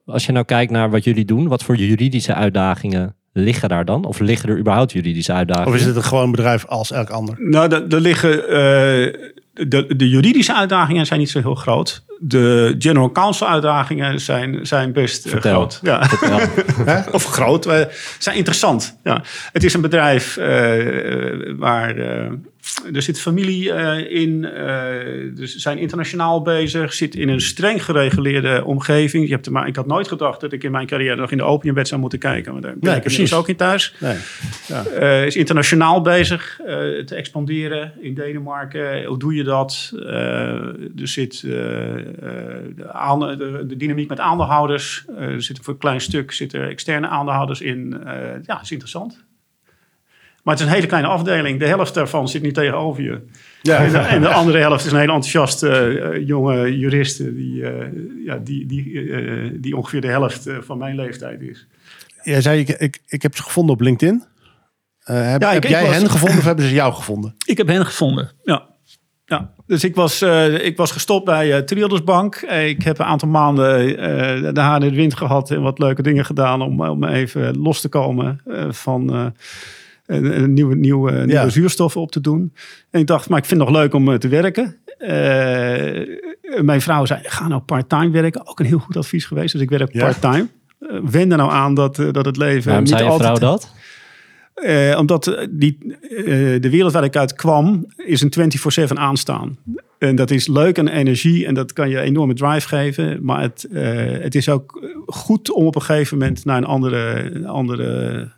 [0.07, 4.05] Als je nou kijkt naar wat jullie doen, wat voor juridische uitdagingen liggen daar dan?
[4.05, 5.69] Of liggen er überhaupt juridische uitdagingen?
[5.69, 7.35] Of is het een gewoon bedrijf als elk ander?
[7.39, 8.49] Nou, er er liggen.
[8.49, 12.05] eh, de, de juridische uitdagingen zijn niet zo heel groot.
[12.19, 15.53] De general counsel uitdagingen zijn, zijn best eh, Vertel.
[15.53, 15.81] groot.
[15.83, 16.09] Ja.
[16.09, 17.13] Vertel.
[17.13, 17.81] of groot, eh,
[18.19, 18.99] zijn interessant.
[19.05, 19.23] Ja.
[19.53, 20.47] Het is een bedrijf eh,
[21.57, 21.95] waar
[22.95, 27.85] er zit familie eh, in, eh, dus ze zijn internationaal bezig, zit in een streng
[27.85, 29.25] gereguleerde omgeving.
[29.27, 31.37] Je hebt te ma- ik had nooit gedacht dat ik in mijn carrière nog in
[31.37, 33.35] de opiumwet zou moeten kijken, maar daar ben Nee, ik precies.
[33.35, 33.95] ook in thuis.
[34.01, 34.17] Nee.
[34.99, 36.61] Eh, is internationaal bezig
[37.07, 39.05] te expanderen in Denemarken.
[39.05, 39.93] Hoe doe je dat?
[40.07, 42.15] Er zit de,
[43.39, 45.05] de, de dynamiek met aandeelhouders.
[45.19, 47.97] Er zit voor een klein stuk zitten externe aandeelhouders in.
[48.47, 49.25] Ja, is interessant.
[50.45, 51.59] Maar het is een hele kleine afdeling.
[51.59, 53.11] De helft daarvan zit niet tegenover je.
[53.63, 57.35] En, de, en de andere helft is een hele enthousiaste eh, jonge juriste...
[57.35, 57.87] die, eh,
[58.25, 61.67] ja, die, die, eh, die ongeveer de helft eh, van mijn leeftijd is.
[62.23, 64.25] Jij zei, ik, ik, ik heb ze gevonden op LinkedIn.
[65.05, 67.35] Eh, heb Ja, ik- heb ik jij was- hen gevonden of hebben ze jou gevonden?
[67.47, 68.67] Ik heb hen gevonden, ja.
[69.25, 69.53] ja.
[69.67, 72.35] Dus ik was, eh, ik was gestopt bij eh Triodos Bank.
[72.35, 75.79] Eh, Ik heb een aantal maanden eh, de haan in de wind gehad en wat
[75.79, 79.27] leuke dingen gedaan om, om even los te komen eh, van eh,
[80.07, 81.49] een, een nieuwe, nieuwe, nieuwe Ja.
[81.49, 82.53] zuurstoffen op te doen.
[82.91, 84.77] En ik dacht, maar ik vind het nog leuk om eh, te werken.
[84.99, 88.47] Eh, mijn vrouw zei, ga nou part-time werken.
[88.47, 89.53] Ook een heel goed advies geweest.
[89.53, 90.05] Dus ik werk Ja.
[90.05, 90.47] part-time.
[90.81, 93.39] Eh, wend er nou aan dat, eh, dat het leven Waarom niet zei je altijd...
[93.39, 93.73] vrouw dat?
[94.55, 96.27] Eh, omdat eh, die, eh,
[96.61, 99.59] de wereld waar ik uit kwam, is een 24-7 aanstaan.
[99.99, 103.19] En dat is leuk en energie en dat kan je enorme drive geven.
[103.25, 103.83] Maar het, eh,
[104.21, 108.31] het is ook goed om op een gegeven moment naar een andere, een andere,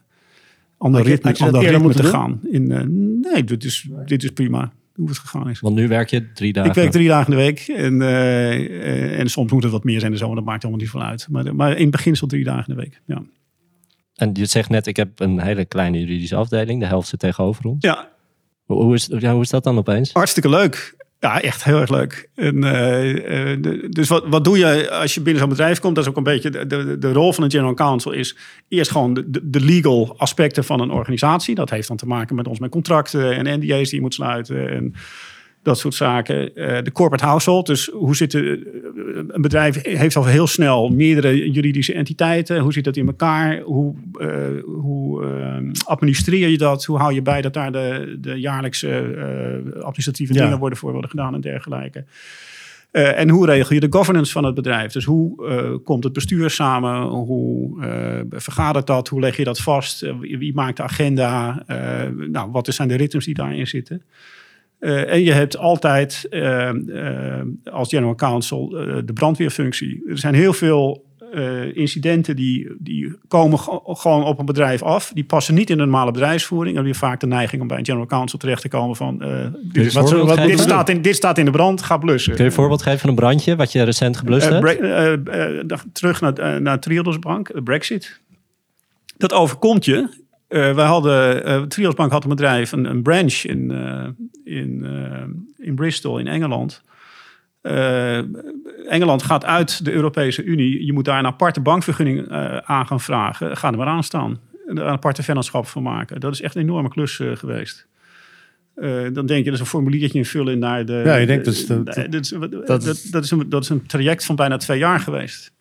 [0.78, 2.40] ander Had je- ritme, had je dat ander ritme te moeten gaan.
[2.50, 2.82] In, eh,
[3.32, 5.60] nee, dit is, dit is prima hoe het gegaan is.
[5.60, 6.70] Want nu werk je drie dagen.
[6.70, 9.84] Ik werk drie dagen in de week en, eh, eh, en soms moet het wat
[9.84, 11.26] meer zijn en zo, maar dat maakt helemaal niet veel uit.
[11.30, 13.00] Maar, maar in beginsel drie dagen in de week.
[13.06, 13.22] Ja.
[14.14, 16.80] En je zegt net, ik heb een hele kleine juridische afdeling.
[16.80, 17.76] De helft zit tegenover ons.
[17.84, 18.08] ja,
[18.64, 20.12] Hoe, hoe is, ja, hoe is dat dan opeens?
[20.12, 20.94] Hartstikke leuk.
[21.20, 22.28] Ja, echt heel erg leuk.
[22.34, 25.94] En, eh, eh, dus wat, wat doe je als je binnen zo'n bedrijf komt?
[25.94, 28.36] Dat is ook een beetje de, de, de rol van een general counsel is
[28.68, 31.54] eerst gewoon de, de legal aspecten van een organisatie.
[31.54, 34.68] Dat heeft dan te maken met ons met contracten en NDA's die je moet sluiten
[34.70, 34.94] en
[35.66, 36.54] dat soort zaken.
[36.54, 38.40] Eh, de corporate household, dus hoe zit de,
[38.96, 42.58] eh, een bedrijf heeft al heel snel meerdere juridische entiteiten.
[42.58, 43.60] Hoe zit dat in elkaar?
[43.60, 44.28] Hoe, eh,
[44.64, 46.84] hoe eh, administreer je dat?
[46.84, 48.88] Hoe hou je bij dat daar de, de jaarlijkse
[49.80, 50.42] administratieve Ja.
[50.42, 52.04] dingen worden voor worden gedaan en dergelijke?
[52.90, 54.92] En hoe regel je de governance van het bedrijf?
[54.92, 57.02] Dus hoe komt het bestuur samen?
[57.02, 57.76] Hoe
[58.30, 59.08] vergadert dat?
[59.08, 60.00] Hoe leg je dat vast?
[60.20, 61.62] Wie, wie maakt de agenda?
[62.30, 64.02] Nou, wat zijn de ritmes die daarin zitten?
[64.78, 70.02] Eh, en je hebt altijd eh, eh, als general counsel eh, de brandweerfunctie.
[70.08, 71.04] Er zijn heel veel
[71.74, 75.10] incidenten die, die komen gewoon op een bedrijf af.
[75.14, 76.76] Die passen niet in de normale bedrijfsvoering.
[76.76, 79.18] Dan heb je vaak de neiging om bij een general counsel terecht te komen van...
[79.72, 82.34] dit, Wat, wat, dit, staat in, dit staat in de brand, ga blussen.
[82.34, 85.92] Kun je een voorbeeld geven van een brandje wat je recent geblust hebt?
[85.92, 88.20] terug naar, naar Triodos Bank, Brexit.
[89.16, 90.08] Dat overkomt je.
[90.48, 94.08] Eh wij hadden, Triodos Bank had een bedrijf, een, een branch in, eh,
[94.56, 94.86] in,
[95.58, 96.82] in Bristol in Engeland.
[98.88, 100.86] Engeland gaat uit de Europese Unie.
[100.86, 102.28] Je moet daar een aparte bankvergunning
[102.64, 103.56] aan gaan vragen.
[103.56, 104.40] Ga er maar aan staan.
[104.66, 106.20] Een aparte vennootschap van maken.
[106.20, 107.86] Dat is echt een enorme klus geweest.
[109.12, 111.02] Dan denk je, dat is een formuliertje invullen naar de...
[111.04, 111.82] Ja, je denkt, dat is de-
[112.64, 115.52] dat, is, dat, is een, dat is een traject van bijna twee jaar geweest.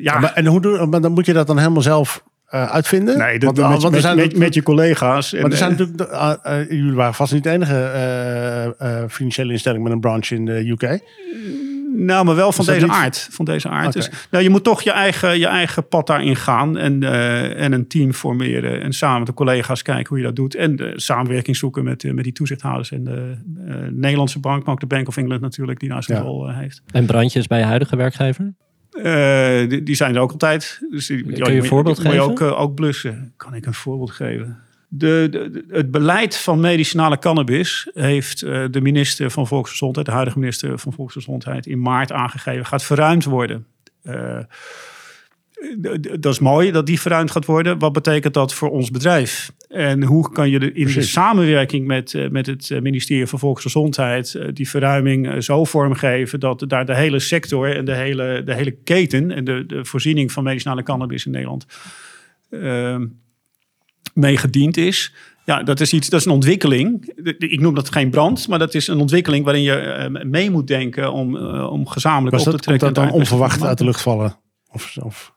[0.00, 3.18] Ja, Maar, en hoe doe, maar dan moet je dat dan helemaal zelf eh, uitvinden?
[3.18, 5.32] nee, dat, want, met, ah, met, er zijn, met, met je collega's.
[5.32, 8.64] En, maar er zijn eh, natuurlijk, ah, eh, jullie waren vast niet de enige eh,
[9.02, 11.00] eh, financiële instelling met een branche in de UK.
[11.96, 13.28] Nou, maar wel van deze niet- aard.
[13.30, 13.92] Van deze aard.
[13.92, 16.78] Dus, nou, je moet toch je eigen, je eigen pad daarin gaan.
[16.78, 18.82] En, eh, en een team formeren.
[18.82, 20.54] En samen met de collega's kijken hoe je dat doet.
[20.54, 22.92] En de samenwerking zoeken met, eh, met die toezichthouders.
[22.92, 23.34] En de
[23.66, 25.80] eh, Nederlandse bank, maar ook de Bank of England natuurlijk.
[25.80, 26.24] Die daar zijn Ja.
[26.24, 26.82] rol eh, heeft.
[26.92, 28.52] En brandjes bij je huidige werkgever?
[28.90, 30.80] Eh, die, die zijn er ook altijd.
[30.90, 32.32] Dus die, Kun ja, je een voorbeeld die moet je geven?
[32.32, 33.32] ook, eh, ook blussen.
[33.36, 34.58] Kan ik een voorbeeld geven?
[34.88, 40.78] De, het beleid van medicinale cannabis heeft eh, de minister van Volksgezondheid, de huidige minister
[40.78, 43.66] van Volksgezondheid, in maart aangegeven, gaat verruimd worden.
[46.20, 47.78] Dat is mooi dat die verruimd gaat worden.
[47.78, 49.52] Wat betekent dat voor ons bedrijf?
[49.70, 53.38] En hoe kan je de, in de samenwerking met, eh, met het eh, ministerie van
[53.38, 58.54] Volksgezondheid eh, die verruiming zo vormgeven dat daar de hele sector en de hele, de
[58.54, 61.66] hele keten en de, de voorziening van medicinale cannabis in Nederland
[62.50, 63.06] ehm,
[64.14, 65.14] mee gediend is.
[65.44, 67.12] Ja, dat is iets, dat is een ontwikkeling.
[67.38, 71.12] Ik noem dat geen brand, maar dat is een ontwikkeling waarin je mee moet denken
[71.12, 73.02] om, om gezamenlijk Was op dat, te komt trekken.
[73.02, 74.36] dat dan onverwacht uit de lucht vallen?
[74.72, 75.32] Of, of.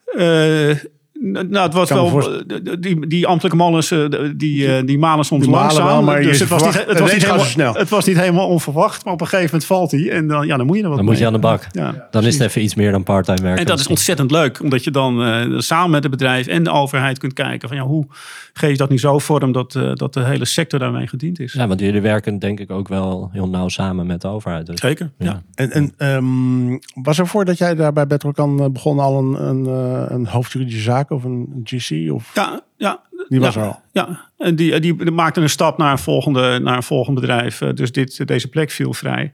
[1.24, 2.48] Eh, Nou, het was wel, voorstellen.
[2.48, 4.06] eh, die, die ambtelijke molens, eh,
[4.36, 5.88] die, eh, die malen soms Die malen langzaam.
[5.88, 7.74] wel, maar je dus het was, niet, het, was niet helemaal, snel.
[7.74, 10.10] het was niet helemaal onverwacht, maar op een gegeven moment valt hij.
[10.12, 11.68] En dan, ja, dan moet je er wat Dan moet je aan de bak.
[11.72, 12.08] Ja.
[12.12, 13.60] Dan is het even iets meer dan part-time werken.
[13.60, 16.72] En dat is ontzettend leuk, omdat je dan eh, samen met het bedrijf en de
[16.72, 18.06] overheid kunt kijken van ja, hoe
[18.54, 21.54] geef je dat nu zo vorm dat, eh, dat de hele sector daarmee gediend is.
[21.54, 24.66] Ja, want jullie werken denk ik ook wel heel nauw samen met de overheid.
[24.66, 24.80] Dus.
[24.80, 25.12] Zeker.
[25.18, 25.26] Ja.
[25.26, 25.42] Ja.
[25.56, 29.66] En, en ehm, was er voordat jij daar bij Betrokan eh, begon al een, een,
[30.14, 32.12] een hoofdjuridische zaak of een GC?
[32.12, 33.02] Of, Ja, ja.
[33.30, 33.82] die was ja, er al.
[33.92, 37.62] Ja, en die, die maakte een stap naar een volgende, naar een volgend bedrijf.
[37.62, 39.34] Eh, Dus dit, deze plek viel vrij.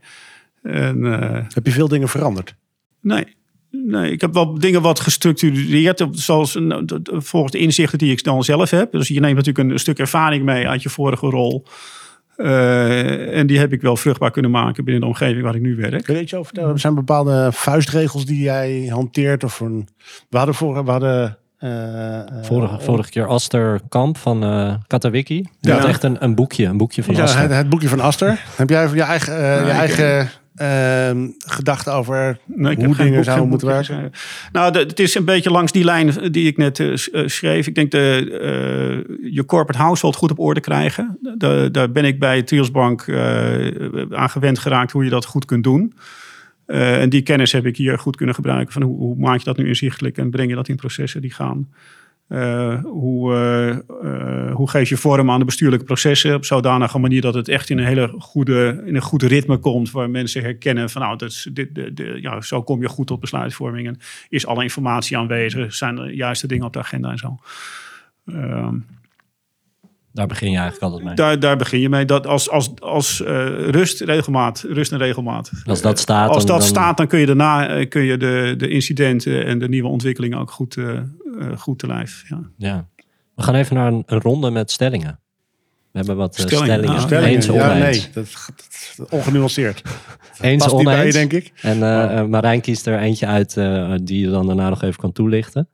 [0.62, 2.54] En, eh, Heb je veel dingen veranderd?
[3.00, 3.36] nee,
[3.70, 6.06] nee, ik heb wel dingen wat gestructureerd.
[6.10, 8.92] Zoals nou, volgens de inzichten die ik dan zelf heb.
[8.92, 11.64] Dus je neemt natuurlijk een, stuk ervaring mee uit je vorige rol.
[12.36, 15.76] Eh, en die heb ik wel vruchtbaar kunnen maken binnen de omgeving waar ik nu
[15.76, 16.04] werk.
[16.04, 16.72] Kun je iets over vertellen?
[16.72, 19.44] Er zijn bepaalde vuistregels die jij hanteert?
[19.44, 19.88] Of een,
[20.28, 21.38] we hadden voor, we hadden...
[21.60, 25.42] eh, eh, Vorige, vorige keer Aster Kamp van eh Katawiki.
[25.60, 25.78] Die Ja.
[25.78, 27.40] had echt een, een boekje, een boekje van ja, Aster.
[27.40, 28.40] het, het boekje van Aster.
[28.56, 33.68] Heb jij je eigen, eh, je eigen ehm, gedachten over Nee, hoe dingen zouden moeten
[33.68, 34.12] werken?
[34.52, 36.82] Nou, de- het is een beetje langs die lijn die ik net
[37.26, 37.66] schreef.
[37.66, 41.18] Ik denk de, eh, je corporate household goed op orde krijgen.
[41.38, 43.16] Da- daar ben ik bij Trios Bank eh,
[44.10, 45.92] aan gewend geraakt hoe je dat goed kunt doen.
[46.70, 48.72] Eh, en die kennis heb ik hier goed kunnen gebruiken.
[48.72, 51.32] Van hoe, hoe maak je dat nu inzichtelijk en breng je dat in processen die
[51.32, 51.72] gaan.
[52.28, 53.34] Eh, hoe,
[54.02, 57.70] eh, hoe geef je vorm aan de bestuurlijke processen op zodanige manier dat het echt
[57.70, 61.30] in een hele goede, in een goed ritme komt, waar mensen herkennen van nou, dat
[61.30, 61.68] is, dit,
[62.20, 66.46] ja, zo kom je goed tot besluitvorming en is alle informatie aanwezig, zijn de juiste
[66.46, 67.38] dingen op de agenda en zo.
[68.26, 68.74] Ehm,
[70.12, 71.14] Daar begin je eigenlijk altijd mee.
[71.14, 72.04] daar, daar begin je mee.
[72.04, 75.50] Dat als, als, als eh, rust, regelmaat, rust en regelmaat.
[75.64, 78.16] Als dat staat, Als dan- dat dan- staat, dan kun je daarna eh, kun je
[78.16, 80.98] de, de incidenten en de nieuwe ontwikkelingen ook goed, eh,
[81.56, 82.24] goed te lijf.
[82.28, 82.40] Ja.
[82.56, 82.88] Ja.
[83.34, 85.20] We gaan even naar een, een ronde met stellingen.
[85.92, 86.96] We hebben wat Stellingen, stellingen.
[86.96, 87.02] ah.
[87.02, 88.04] Stellingen, Eens ja, nee.
[88.12, 88.26] Dat,
[88.96, 89.82] dat, ongenuanceerd.
[90.40, 91.52] Eens Past bij, denk ik.
[91.62, 91.78] En
[92.30, 93.54] Marijn kiest er eentje uit
[94.06, 95.68] die je dan daarna nog even kan toelichten.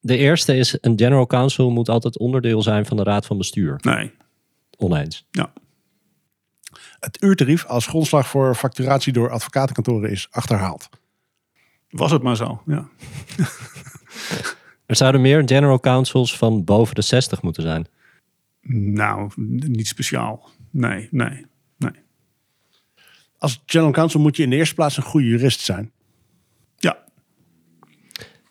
[0.00, 3.78] De eerste is, een general counsel moet altijd onderdeel zijn van de raad van bestuur.
[3.82, 4.12] Nee,
[4.76, 5.26] Oneens.
[5.30, 5.52] ja.
[7.00, 10.88] Het uurtarief als grondslag voor facturatie door advocatenkantoren is achterhaald.
[11.90, 12.62] Was het maar zo.
[12.66, 12.88] Ja.
[14.86, 17.86] Er zouden meer general counsels van boven de 60 moeten zijn.
[18.72, 20.48] Nou, niet speciaal.
[20.70, 21.46] Nee, nee,
[21.78, 21.92] nee.
[23.38, 25.92] Als general counsel moet je in de eerste plaats een goede jurist zijn.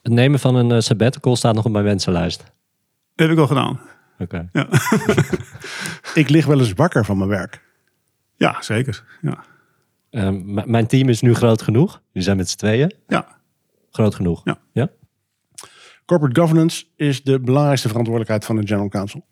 [0.10, 2.44] Ja, Het nemen van een eh, sabbatical staat nog op mijn wensenlijst.
[3.16, 3.80] heb ik al gedaan.
[4.20, 4.50] Oké.
[6.14, 7.62] Ik lig wel eens wakker van mijn werk.
[8.38, 9.04] Ja, zeker.
[9.22, 9.44] Ja,
[10.10, 12.02] Eh, m- mijn team is nu groot genoeg.
[12.12, 12.94] We zijn met z'n tweeën.
[13.08, 13.38] ja.
[13.92, 14.42] Groot genoeg.
[14.44, 14.58] Ja.
[14.72, 14.90] ja?
[16.06, 19.26] Corporate governance is de belangrijkste verantwoordelijkheid van de general counsel.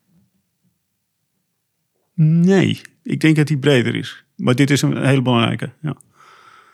[2.13, 4.25] Nee, ik denk dat die breder is.
[4.35, 5.71] Maar dit is een hele belangrijke.
[5.81, 5.95] Ja.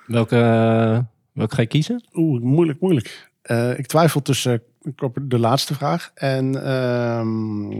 [0.08, 1.00] Welke, eh,
[1.32, 2.04] welke ga je kiezen?
[2.14, 3.32] Oeh, moeilijk, moeilijk.
[3.44, 4.64] Eh, ik twijfel tussen
[4.96, 6.66] eh, de laatste vraag en...
[6.66, 7.74] ehm,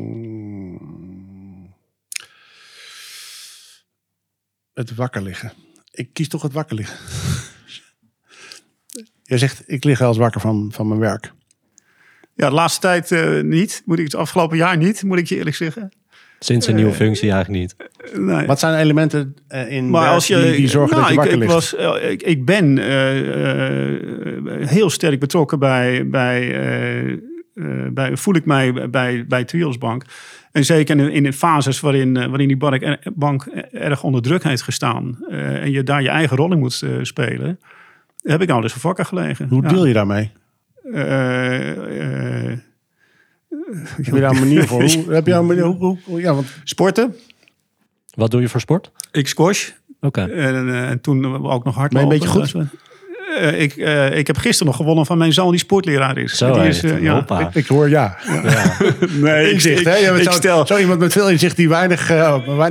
[4.74, 5.54] het wakker liggen.
[5.92, 6.98] Ik kies toch het wakker liggen.
[9.24, 11.34] Jij zegt, ik lig wel eens wakker van, van mijn werk.
[12.34, 13.82] ja, de laatste tijd eh, niet.
[13.86, 15.92] Moet ik het afgelopen jaar niet, moet ik je eerlijk zeggen.
[16.44, 17.76] Sinds een nieuwe functie eigenlijk niet.
[18.20, 18.46] Nee.
[18.48, 21.16] Wat zijn elementen eh, in Maar werk als je, die, die zorgen nou, dat je
[21.16, 21.54] wakker ik, ik, ligt?
[21.54, 27.18] was, eh, ik, ik ben eh, heel sterk betrokken bij, bij, eh, eh,
[27.92, 30.04] bij voel ik mij bij, bij Trios Bank.
[30.52, 34.44] En zeker in, in de fases waarin, waarin die bank, er- bank erg onder druk
[34.44, 35.18] heeft gestaan.
[35.30, 37.60] eh, en je daar je eigen rol in moet spelen.
[38.22, 39.48] Heb ik nou dus voor wakker gelegen.
[39.50, 39.70] Hoe Ja.
[39.70, 40.32] deel je daarmee?
[43.76, 44.84] Heb je daar een manier voor?
[44.92, 47.16] Hoe, heb je een manier, hoe, ja, want sporten.
[48.14, 48.92] Wat doe je voor sport?
[49.12, 49.70] Ik squash.
[50.02, 50.22] Oké.
[50.22, 52.10] En, eh, en toen ook nog hardlopen.
[52.10, 52.68] Ben je een beetje goed?
[53.40, 56.38] Eh, ik, eh, ik heb gisteren nog gewonnen van mijn zoon die sportleraar is.
[56.38, 57.50] Zo die is, eh, ja.
[57.54, 58.18] Ik hoor ja.
[59.22, 60.16] Nee, Inzicht, hè?
[60.16, 62.08] Ik zo, stel, zo iemand met veel inzicht die weinig,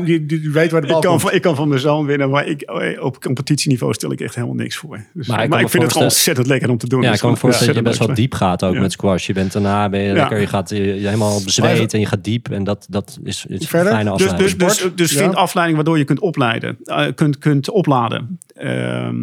[0.04, 1.22] die, die, die weet waar de bal ik kan, komt.
[1.22, 2.70] van, ik kan van mijn zoon winnen, maar ik,
[3.00, 5.04] op competitieniveau stel ik echt helemaal niks voor.
[5.14, 7.02] Dus, Maar maar ik vind het gewoon ontzettend lekker om te doen.
[7.02, 8.80] Ja, ik kan me voorstellen dat je best wel diep gaat ook Ja.
[8.80, 9.26] met squash.
[9.26, 10.12] Je bent daarna ben je Ja.
[10.14, 12.50] lekker, je gaat je, je helemaal bezweet en je gaat diep.
[12.50, 14.58] En dat, dat is, is een fijne Dus, afleiding.
[14.58, 15.18] dus, dus, dus Ja.
[15.18, 16.78] vind afleiding waardoor je kunt opleiden,
[17.14, 18.38] kunt, kunt opladen.
[18.54, 19.16] Ehm,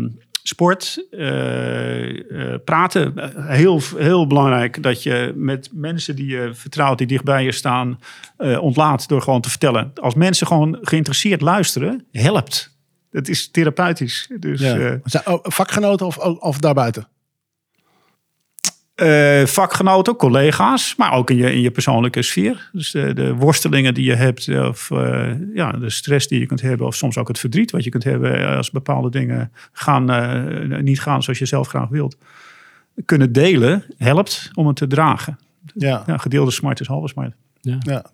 [0.43, 3.13] sport, eh, eh, praten,
[3.47, 7.99] heel, heel belangrijk dat je met mensen die je vertrouwt, die dichtbij je staan,
[8.37, 9.91] eh, ontlaat door gewoon te vertellen.
[9.95, 12.77] Als mensen gewoon geïnteresseerd luisteren, helpt.
[13.11, 14.29] Het is therapeutisch.
[14.39, 14.99] Dus Ja.
[15.25, 17.07] oh, vakgenoten of, of daarbuiten?
[18.99, 22.69] Eh, vakgenoten, collega's, maar ook in je, in je persoonlijke sfeer.
[22.73, 26.61] Dus de, de worstelingen die je hebt, of eh, ja, de stress die je kunt
[26.61, 30.79] hebben, of soms ook het verdriet wat je kunt hebben als bepaalde dingen gaan, eh,
[30.79, 32.17] niet gaan zoals je zelf graag wilt.
[33.05, 35.39] Kunnen delen helpt om het te dragen.
[35.73, 37.33] Ja, Ja, gedeelde smart is halve smart.
[37.61, 38.05] ja.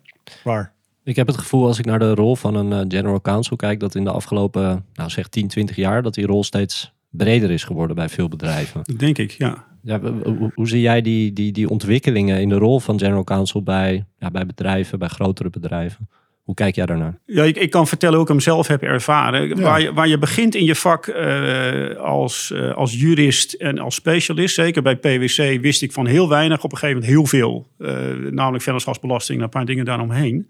[0.44, 0.74] waar.
[1.04, 3.80] Ik heb het gevoel als ik naar de rol van een eh, general counsel kijk,
[3.80, 7.64] dat in de afgelopen, nou zeg 10, 20 jaar, dat die rol steeds breder is
[7.64, 8.82] geworden bij veel bedrijven.
[8.84, 9.66] Dat denk ik, ja.
[9.86, 13.64] Ja, hoe, hoe zie jij die, die, die ontwikkelingen in de rol van general counsel
[13.64, 16.10] bij, ja, bij bedrijven, bij grotere bedrijven?
[16.44, 17.20] Hoe kijk jij daarnaar?
[17.26, 19.62] Ja, ik, ik kan vertellen hoe ik hem zelf heb ervaren.
[19.62, 23.96] Waar, je, waar je begint in je vak eh, als, eh, als jurist en als
[23.96, 27.68] specialist, zeker bij PwC, wist ik van heel weinig, op een gegeven moment heel veel.
[27.78, 30.48] Eh, namelijk vennootschapsbelasting en een paar dingen daaromheen.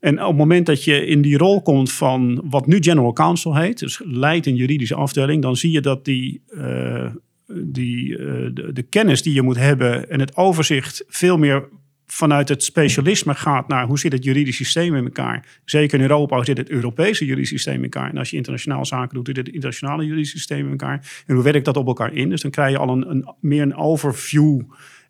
[0.00, 3.56] En op het moment dat je in die rol komt van wat nu General Counsel
[3.56, 7.06] heet, dus leidt een juridische afdeling, dan zie je dat die, eh,
[7.46, 11.68] die, eh, de, kennis die je moet hebben en het overzicht veel meer
[12.06, 15.60] vanuit het specialisme gaat naar hoe zit het juridisch systeem in elkaar.
[15.64, 18.10] Zeker in Europa hoe zit het Europese juridisch systeem in elkaar.
[18.10, 21.22] En als je internationaal zaken doet, hoe zit het internationale juridisch systeem in elkaar.
[21.26, 22.30] En hoe werkt dat op elkaar in?
[22.30, 24.60] Dus dan krijg je al een, een, meer een overview.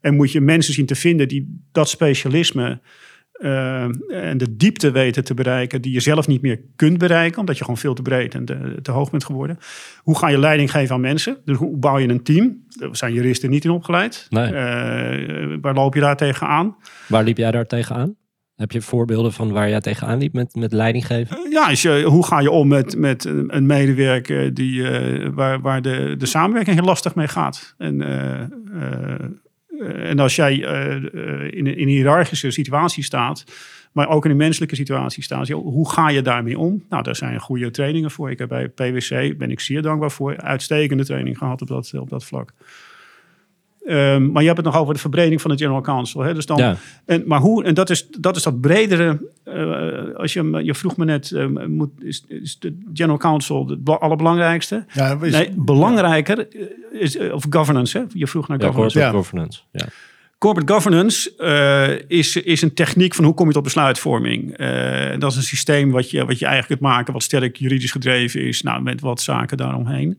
[0.01, 2.81] En moet je mensen zien te vinden die dat specialisme
[4.09, 7.65] en de diepte weten te bereiken die je zelf niet meer kunt bereiken, omdat je
[7.65, 9.59] gewoon veel te breed en te, te hoog bent geworden.
[9.99, 11.37] Hoe ga je leiding geven aan mensen?
[11.45, 12.65] Dus hoe bouw je een team?
[12.69, 14.27] Daar zijn juristen niet in opgeleid.
[14.31, 14.47] Nee.
[14.47, 16.77] Eh, waar loop je daar tegenaan?
[17.09, 18.17] Waar liep jij daar tegenaan?
[18.55, 21.51] Heb je voorbeelden van waar jij tegenaan liep met, met leiding geven?
[21.51, 25.83] Ja, als je, hoe ga je om met, met een medewerker die, eh, waar, waar
[25.83, 27.75] de, de samenwerking heel lastig mee gaat?
[27.79, 29.25] En, eh, eh,
[29.85, 31.03] en als jij eh, eh,
[31.53, 33.45] in, een- in een hiërarchische situatie staat,
[33.93, 36.85] maar ook in een menselijke situatie staat, hoe ga je daarmee om?
[36.89, 38.31] Nou, daar zijn goede trainingen voor.
[38.31, 42.11] Ik heb bij PwC, ben ik zeer dankbaar voor, uitstekende training gehad op dat, op
[42.11, 42.53] dat vlak.
[43.87, 46.21] Ehm, maar je hebt het nog over de verbreding van de General Counsel.
[46.21, 46.35] Hè?
[46.35, 46.77] Dus dan, Ja.
[47.05, 49.19] en, maar hoe, en dat is dat, is dat bredere.
[49.45, 53.85] eh, als je, je vroeg me net, eh, moet, is, is de General Counsel het
[53.85, 54.85] bela- allerbelangrijkste?
[54.93, 56.61] Ja, is, nee, belangrijker eh,
[57.01, 57.99] is, eh, of governance.
[57.99, 58.05] Hè?
[58.13, 58.99] Je vroeg naar governance.
[58.99, 59.23] corporate Ja.
[59.23, 59.61] governance.
[59.73, 59.85] Ja.
[60.39, 64.57] Corporate governance eh, is, is een techniek van hoe kom je tot besluitvorming.
[64.57, 67.93] Eh, dat is een systeem wat je, wat je eigenlijk kunt maken, wat sterk juridisch
[67.93, 70.19] gedreven is, nou, met wat zaken daaromheen.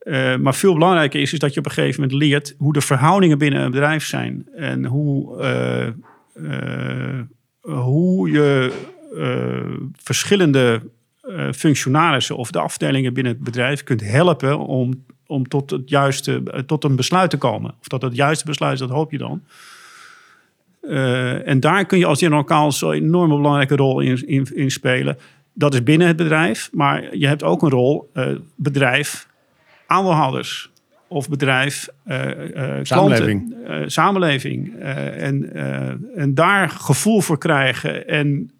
[0.00, 2.80] Eh, maar veel belangrijker is, is dat je op een gegeven moment leert hoe de
[2.80, 4.46] verhoudingen binnen een bedrijf zijn.
[4.54, 7.20] En hoe, eh, eh,
[7.60, 8.72] hoe je
[9.96, 10.82] verschillende
[11.54, 16.84] functionarissen of de afdelingen binnen het bedrijf kunt helpen om, om tot, het juiste, tot
[16.84, 17.74] een besluit te komen.
[17.80, 19.42] Of dat het juiste besluit is, dat hoop je dan.
[21.44, 25.18] En daar kun je als general counsel een enorme belangrijke rol in, in, in spelen.
[25.54, 28.10] Dat is binnen het bedrijf, maar je hebt ook een rol,
[28.56, 29.28] bedrijf,
[29.90, 30.70] aandeelhouders
[31.08, 33.54] of bedrijf, eh, eh, klanten, Samenleving.
[33.66, 34.78] eh, samenleving.
[34.78, 35.52] En,
[36.16, 38.50] en daar gevoel voor krijgen en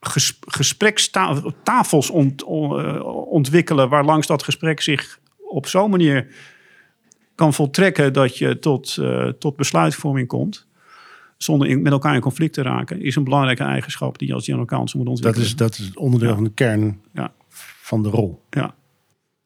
[0.00, 6.26] ges, gesprekstafels ont, on- ontwikkelen waar langs dat gesprek zich op zo'n manier
[7.34, 8.98] kan voltrekken dat je tot,
[9.38, 10.66] tot besluitvorming komt.
[11.36, 14.44] Zonder in- met elkaar in conflict te raken, is een belangrijke eigenschap die je als
[14.44, 15.48] general counsel moet dat, ontwikkelen.
[15.48, 16.34] is, dat is het onderdeel Ja.
[16.34, 17.32] van de kern Ja.
[17.82, 18.42] van de rol.
[18.50, 18.74] ja.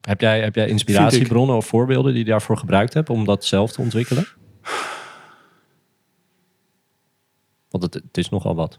[0.07, 3.73] Heb, jij, heb jij inspiratiebronnen of voorbeelden die je daarvoor gebruikt hebt om dat zelf
[3.73, 4.27] te ontwikkelen?
[7.71, 8.79] Want het, het is nogal wat.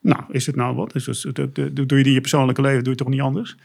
[0.00, 0.94] Nou, is het nou wat?
[0.94, 3.56] Is het, doe je die in je persoonlijke leven, doe je toch niet anders?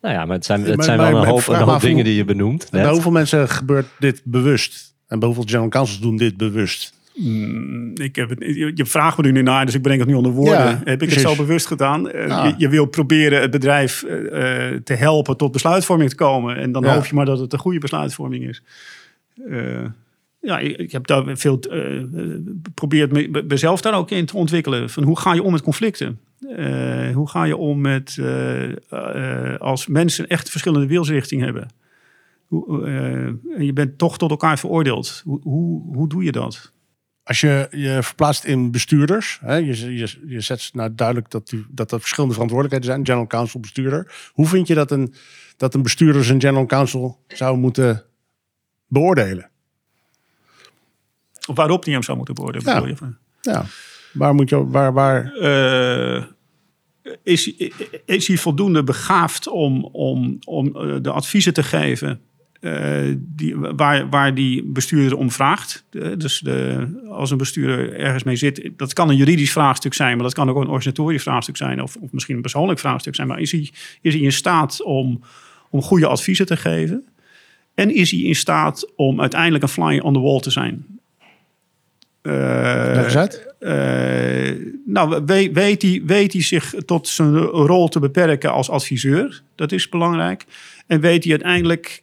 [0.00, 2.04] Nou ja, maar het zijn, het zijn maar- wel een hoop, een hoop hoe- dingen
[2.04, 2.64] die je benoemt.
[2.70, 4.94] En bij hoeveel mensen gebeurt dit bewust?
[5.06, 6.95] En bij hoeveel general counsels doen dit bewust?
[7.16, 10.08] Mm, ik heb het, je, je vraagt me er nu naar, dus ik breng het
[10.08, 10.54] nu onder woorden.
[10.58, 11.22] Ja, heb ik precies.
[11.22, 12.10] het zo bewust gedaan?
[12.10, 12.44] Eh, Ja.
[12.46, 16.56] je, je wil proberen het bedrijf eh, eh, te helpen tot besluitvorming te komen.
[16.56, 16.94] En dan Ja.
[16.94, 18.62] hoop je maar dat het een goede besluitvorming is.
[20.40, 21.58] Ja, ik, ik heb daar veel
[22.62, 24.90] geprobeerd me- me- mezelf daar ook in te ontwikkelen.
[24.90, 26.20] Van hoe ga je om met conflicten?
[27.14, 28.18] Hoe ga je om met
[29.58, 31.68] als mensen echt verschillende wilsrichtingen hebben?
[32.46, 32.86] Hoe,
[33.56, 35.22] en je bent toch tot elkaar veroordeeld.
[35.24, 36.72] Hoe, hoe, hoe doe je dat?
[37.26, 41.66] Als je je verplaatst in bestuurders, hè, je, je, je zet nou duidelijk dat, u,
[41.68, 44.30] dat er verschillende verantwoordelijkheden zijn, general counsel, bestuurder.
[44.32, 45.14] Hoe vind je dat een,
[45.56, 48.04] dat een bestuurder zijn general counsel zou moeten
[48.86, 49.50] beoordelen?
[51.46, 52.74] Of waarop die hem zou moeten beoordelen.
[52.74, 52.86] Ja.
[52.86, 53.14] je?
[53.40, 53.64] Ja,
[54.12, 55.32] waar moet je, waar, waar,
[57.06, 57.56] Eh, is,
[58.04, 62.20] is hij voldoende begaafd om, om, om eh, de adviezen te geven
[62.60, 65.84] eh, die, waar, waar die bestuurder om vraagt?
[66.16, 70.24] Dus de, als een bestuurder ergens mee zit, dat kan een juridisch vraagstuk zijn, maar
[70.24, 73.28] dat kan ook een organisatorisch vraagstuk zijn, of, of misschien een persoonlijk vraagstuk zijn.
[73.28, 75.20] Maar is hij, is hij in staat om,
[75.70, 77.04] om goede adviezen te geven?
[77.74, 80.86] En is hij in staat om uiteindelijk een fly on the wall te zijn?
[83.58, 84.50] Eh,
[84.86, 89.42] nou, weet, weet, hij, weet hij zich tot zijn rol te beperken als adviseur?
[89.54, 90.44] Dat is belangrijk.
[90.86, 92.02] En weet hij uiteindelijk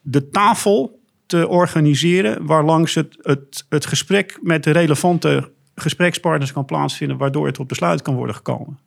[0.00, 2.46] de tafel te organiseren...
[2.46, 7.16] waarlangs het, het, het gesprek met de relevante gesprekspartners kan plaatsvinden...
[7.16, 8.78] waardoor het tot besluit kan worden gekomen.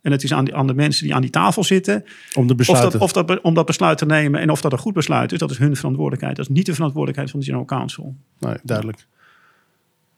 [0.00, 2.04] En het is aan, die, aan de mensen die aan die tafel zitten...
[2.34, 2.92] Om de Of besluiten.
[2.92, 5.38] dat, of dat, om dat besluit te nemen en of dat een goed besluit is...
[5.38, 6.36] dat is hun verantwoordelijkheid.
[6.36, 8.14] Dat is niet de verantwoordelijkheid van de General Counsel.
[8.38, 9.06] Nee, duidelijk.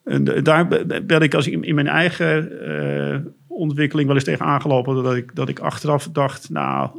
[0.04, 4.24] En de- daar be- ben ik als in, in mijn eigen eh, ontwikkeling wel eens
[4.24, 5.02] tegen aangelopen.
[5.02, 6.90] Dat ik, dat ik achteraf dacht, nou,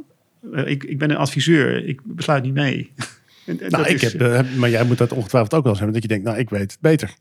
[0.52, 1.84] ik, ik ben een adviseur.
[1.86, 2.90] Ik besluit niet mee.
[3.46, 5.70] En- en Nou, dat ik is- heb, eh, maar jij moet dat ongetwijfeld ook wel
[5.72, 6.00] eens hebben.
[6.00, 7.14] Dat je denkt, nou, ik weet het beter.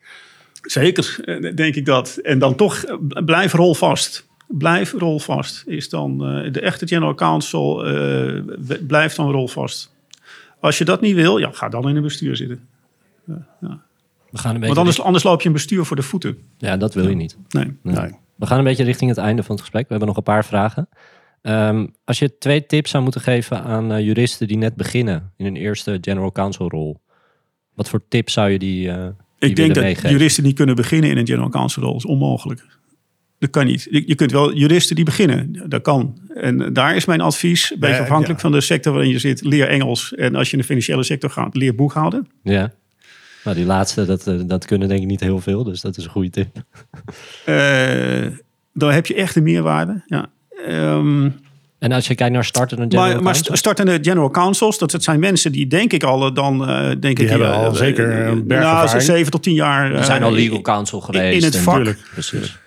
[0.61, 2.17] Zeker, eh, denk ik dat.
[2.23, 2.95] En dan toch, eh,
[3.25, 4.27] blijf rolvast.
[4.47, 5.63] Blijf rolvast.
[5.67, 9.93] Is dan eh, de echte General Counsel, eh, w- blijf dan rolvast.
[10.59, 12.67] Als je dat niet wil, ja, ga dan in een bestuur zitten.
[13.25, 16.37] We gaan een beetje Want anders, loop je een bestuur voor de voeten.
[16.57, 17.37] Ja, dat wil je niet.
[17.49, 17.77] Nee.
[17.81, 17.95] Nee.
[17.95, 18.11] Nee.
[18.35, 19.81] We gaan een beetje richting het einde van het gesprek.
[19.83, 20.87] We hebben nog een paar vragen.
[21.45, 25.45] Ehm, als je twee tips zou moeten geven aan eh, juristen die net beginnen in
[25.45, 27.01] een eerste general counsel rol,
[27.73, 29.07] wat voor tips zou je die, eh
[29.39, 30.09] die Ik denk dat meegeven?
[30.09, 31.91] juristen niet kunnen beginnen in een general counsel rol.
[31.91, 32.65] Dat is onmogelijk.
[33.39, 33.87] Dat kan niet.
[33.89, 35.63] Je kunt wel juristen die beginnen.
[35.69, 36.17] Dat kan.
[36.35, 38.41] En daar is mijn advies, een beetje Ja, afhankelijk ja.
[38.41, 39.43] van de sector waarin je zit.
[39.43, 40.13] Leer Engels.
[40.13, 42.27] En als je in de financiële sector gaat, leer boekhouden.
[42.43, 42.73] Ja.
[43.43, 46.03] Nou, die laatste, dat, eh, dat kunnen denk ik niet heel veel, dus dat is
[46.03, 46.63] een goede tip.
[47.45, 48.27] Eh,
[48.73, 50.03] dan heb je echt een meerwaarde.
[50.05, 50.29] Ja.
[50.67, 51.29] Ehm,
[51.79, 55.51] En als je kijkt naar startende general maar, startende general counsels, dat, dat zijn mensen
[55.51, 58.47] die denk ik al dan eh, denk ik hebben eh, al eh, zeker eh, een
[58.47, 59.03] berg nou, ervaring.
[59.03, 59.89] zeven tot tien jaar.
[59.89, 61.37] die eh, zijn al legal counsel geweest.
[61.37, 61.75] in het vak.
[61.75, 61.99] Tuurlijk.
[62.13, 62.57] Precies.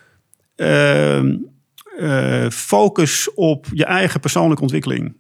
[0.57, 1.35] Ehm,
[1.99, 5.17] eh, focus op je eigen persoonlijke ontwikkeling.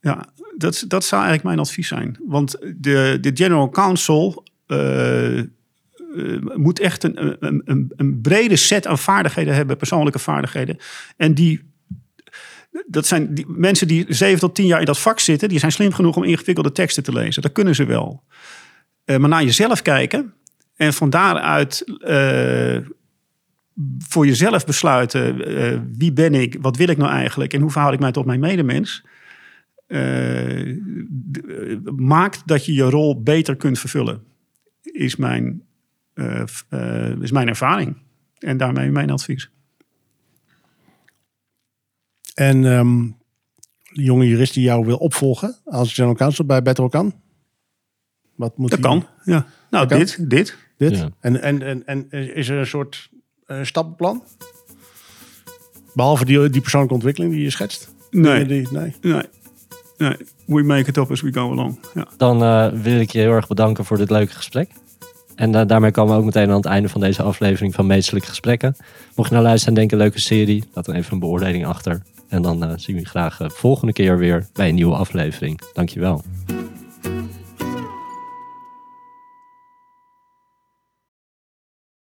[0.00, 0.26] Ja,
[0.56, 2.18] dat, dat zou eigenlijk mijn advies zijn.
[2.26, 5.46] Want de, de general counsel eh, eh,
[6.54, 10.76] moet echt een, een, een, een brede set aan vaardigheden hebben, persoonlijke vaardigheden.
[11.16, 11.72] En die,
[12.86, 15.72] dat zijn die mensen die zeven tot tien jaar in dat vak zitten, die zijn
[15.72, 17.42] slim genoeg om ingewikkelde teksten te lezen.
[17.42, 18.22] Dat kunnen ze wel.
[19.04, 20.34] Eh, maar naar jezelf kijken
[20.76, 22.78] en van daaruit eh,
[23.98, 27.92] voor jezelf besluiten eh, wie ben ik, wat wil ik nou eigenlijk en hoe verhoud
[27.92, 29.04] ik mij tot mijn medemens.
[31.96, 34.22] maakt dat je je rol beter kunt vervullen,
[34.82, 35.62] is mijn,
[37.20, 37.96] is mijn ervaring.
[38.38, 39.53] En daarmee mijn advies.
[42.34, 43.02] En ehm,
[43.92, 47.14] de jonge jurist die jou wil opvolgen als general counsel bij Better kan?
[48.34, 49.06] Wat moet Dat kan.
[49.24, 49.46] Ja.
[49.70, 49.98] Nou, Dat kan.
[49.98, 50.56] dit, dit.
[50.76, 50.96] Dit?
[50.96, 51.08] Ja.
[51.20, 53.10] En, en, en, en is er een soort
[53.46, 54.22] eh, stappenplan?
[55.94, 57.92] Behalve die, die persoonlijke ontwikkeling die je schetst?
[58.10, 58.94] Nee, Die, nee.
[59.00, 59.22] nee,
[59.96, 60.16] nee.
[60.46, 61.78] We make it up as we go along.
[61.94, 62.06] Ja.
[62.16, 64.70] Dan eh, wil ik je heel erg bedanken voor dit leuke gesprek.
[65.34, 68.28] En eh, daarmee komen we ook meteen aan het einde van deze aflevering van Meestelijke
[68.28, 68.76] Gesprekken.
[69.14, 72.02] Mocht je nou luisteren en denken, leuke serie, laat dan even een beoordeling achter.
[72.28, 75.60] En dan eh, zien we je graag eh, volgende keer weer bij een nieuwe aflevering.
[75.72, 76.22] Dankjewel.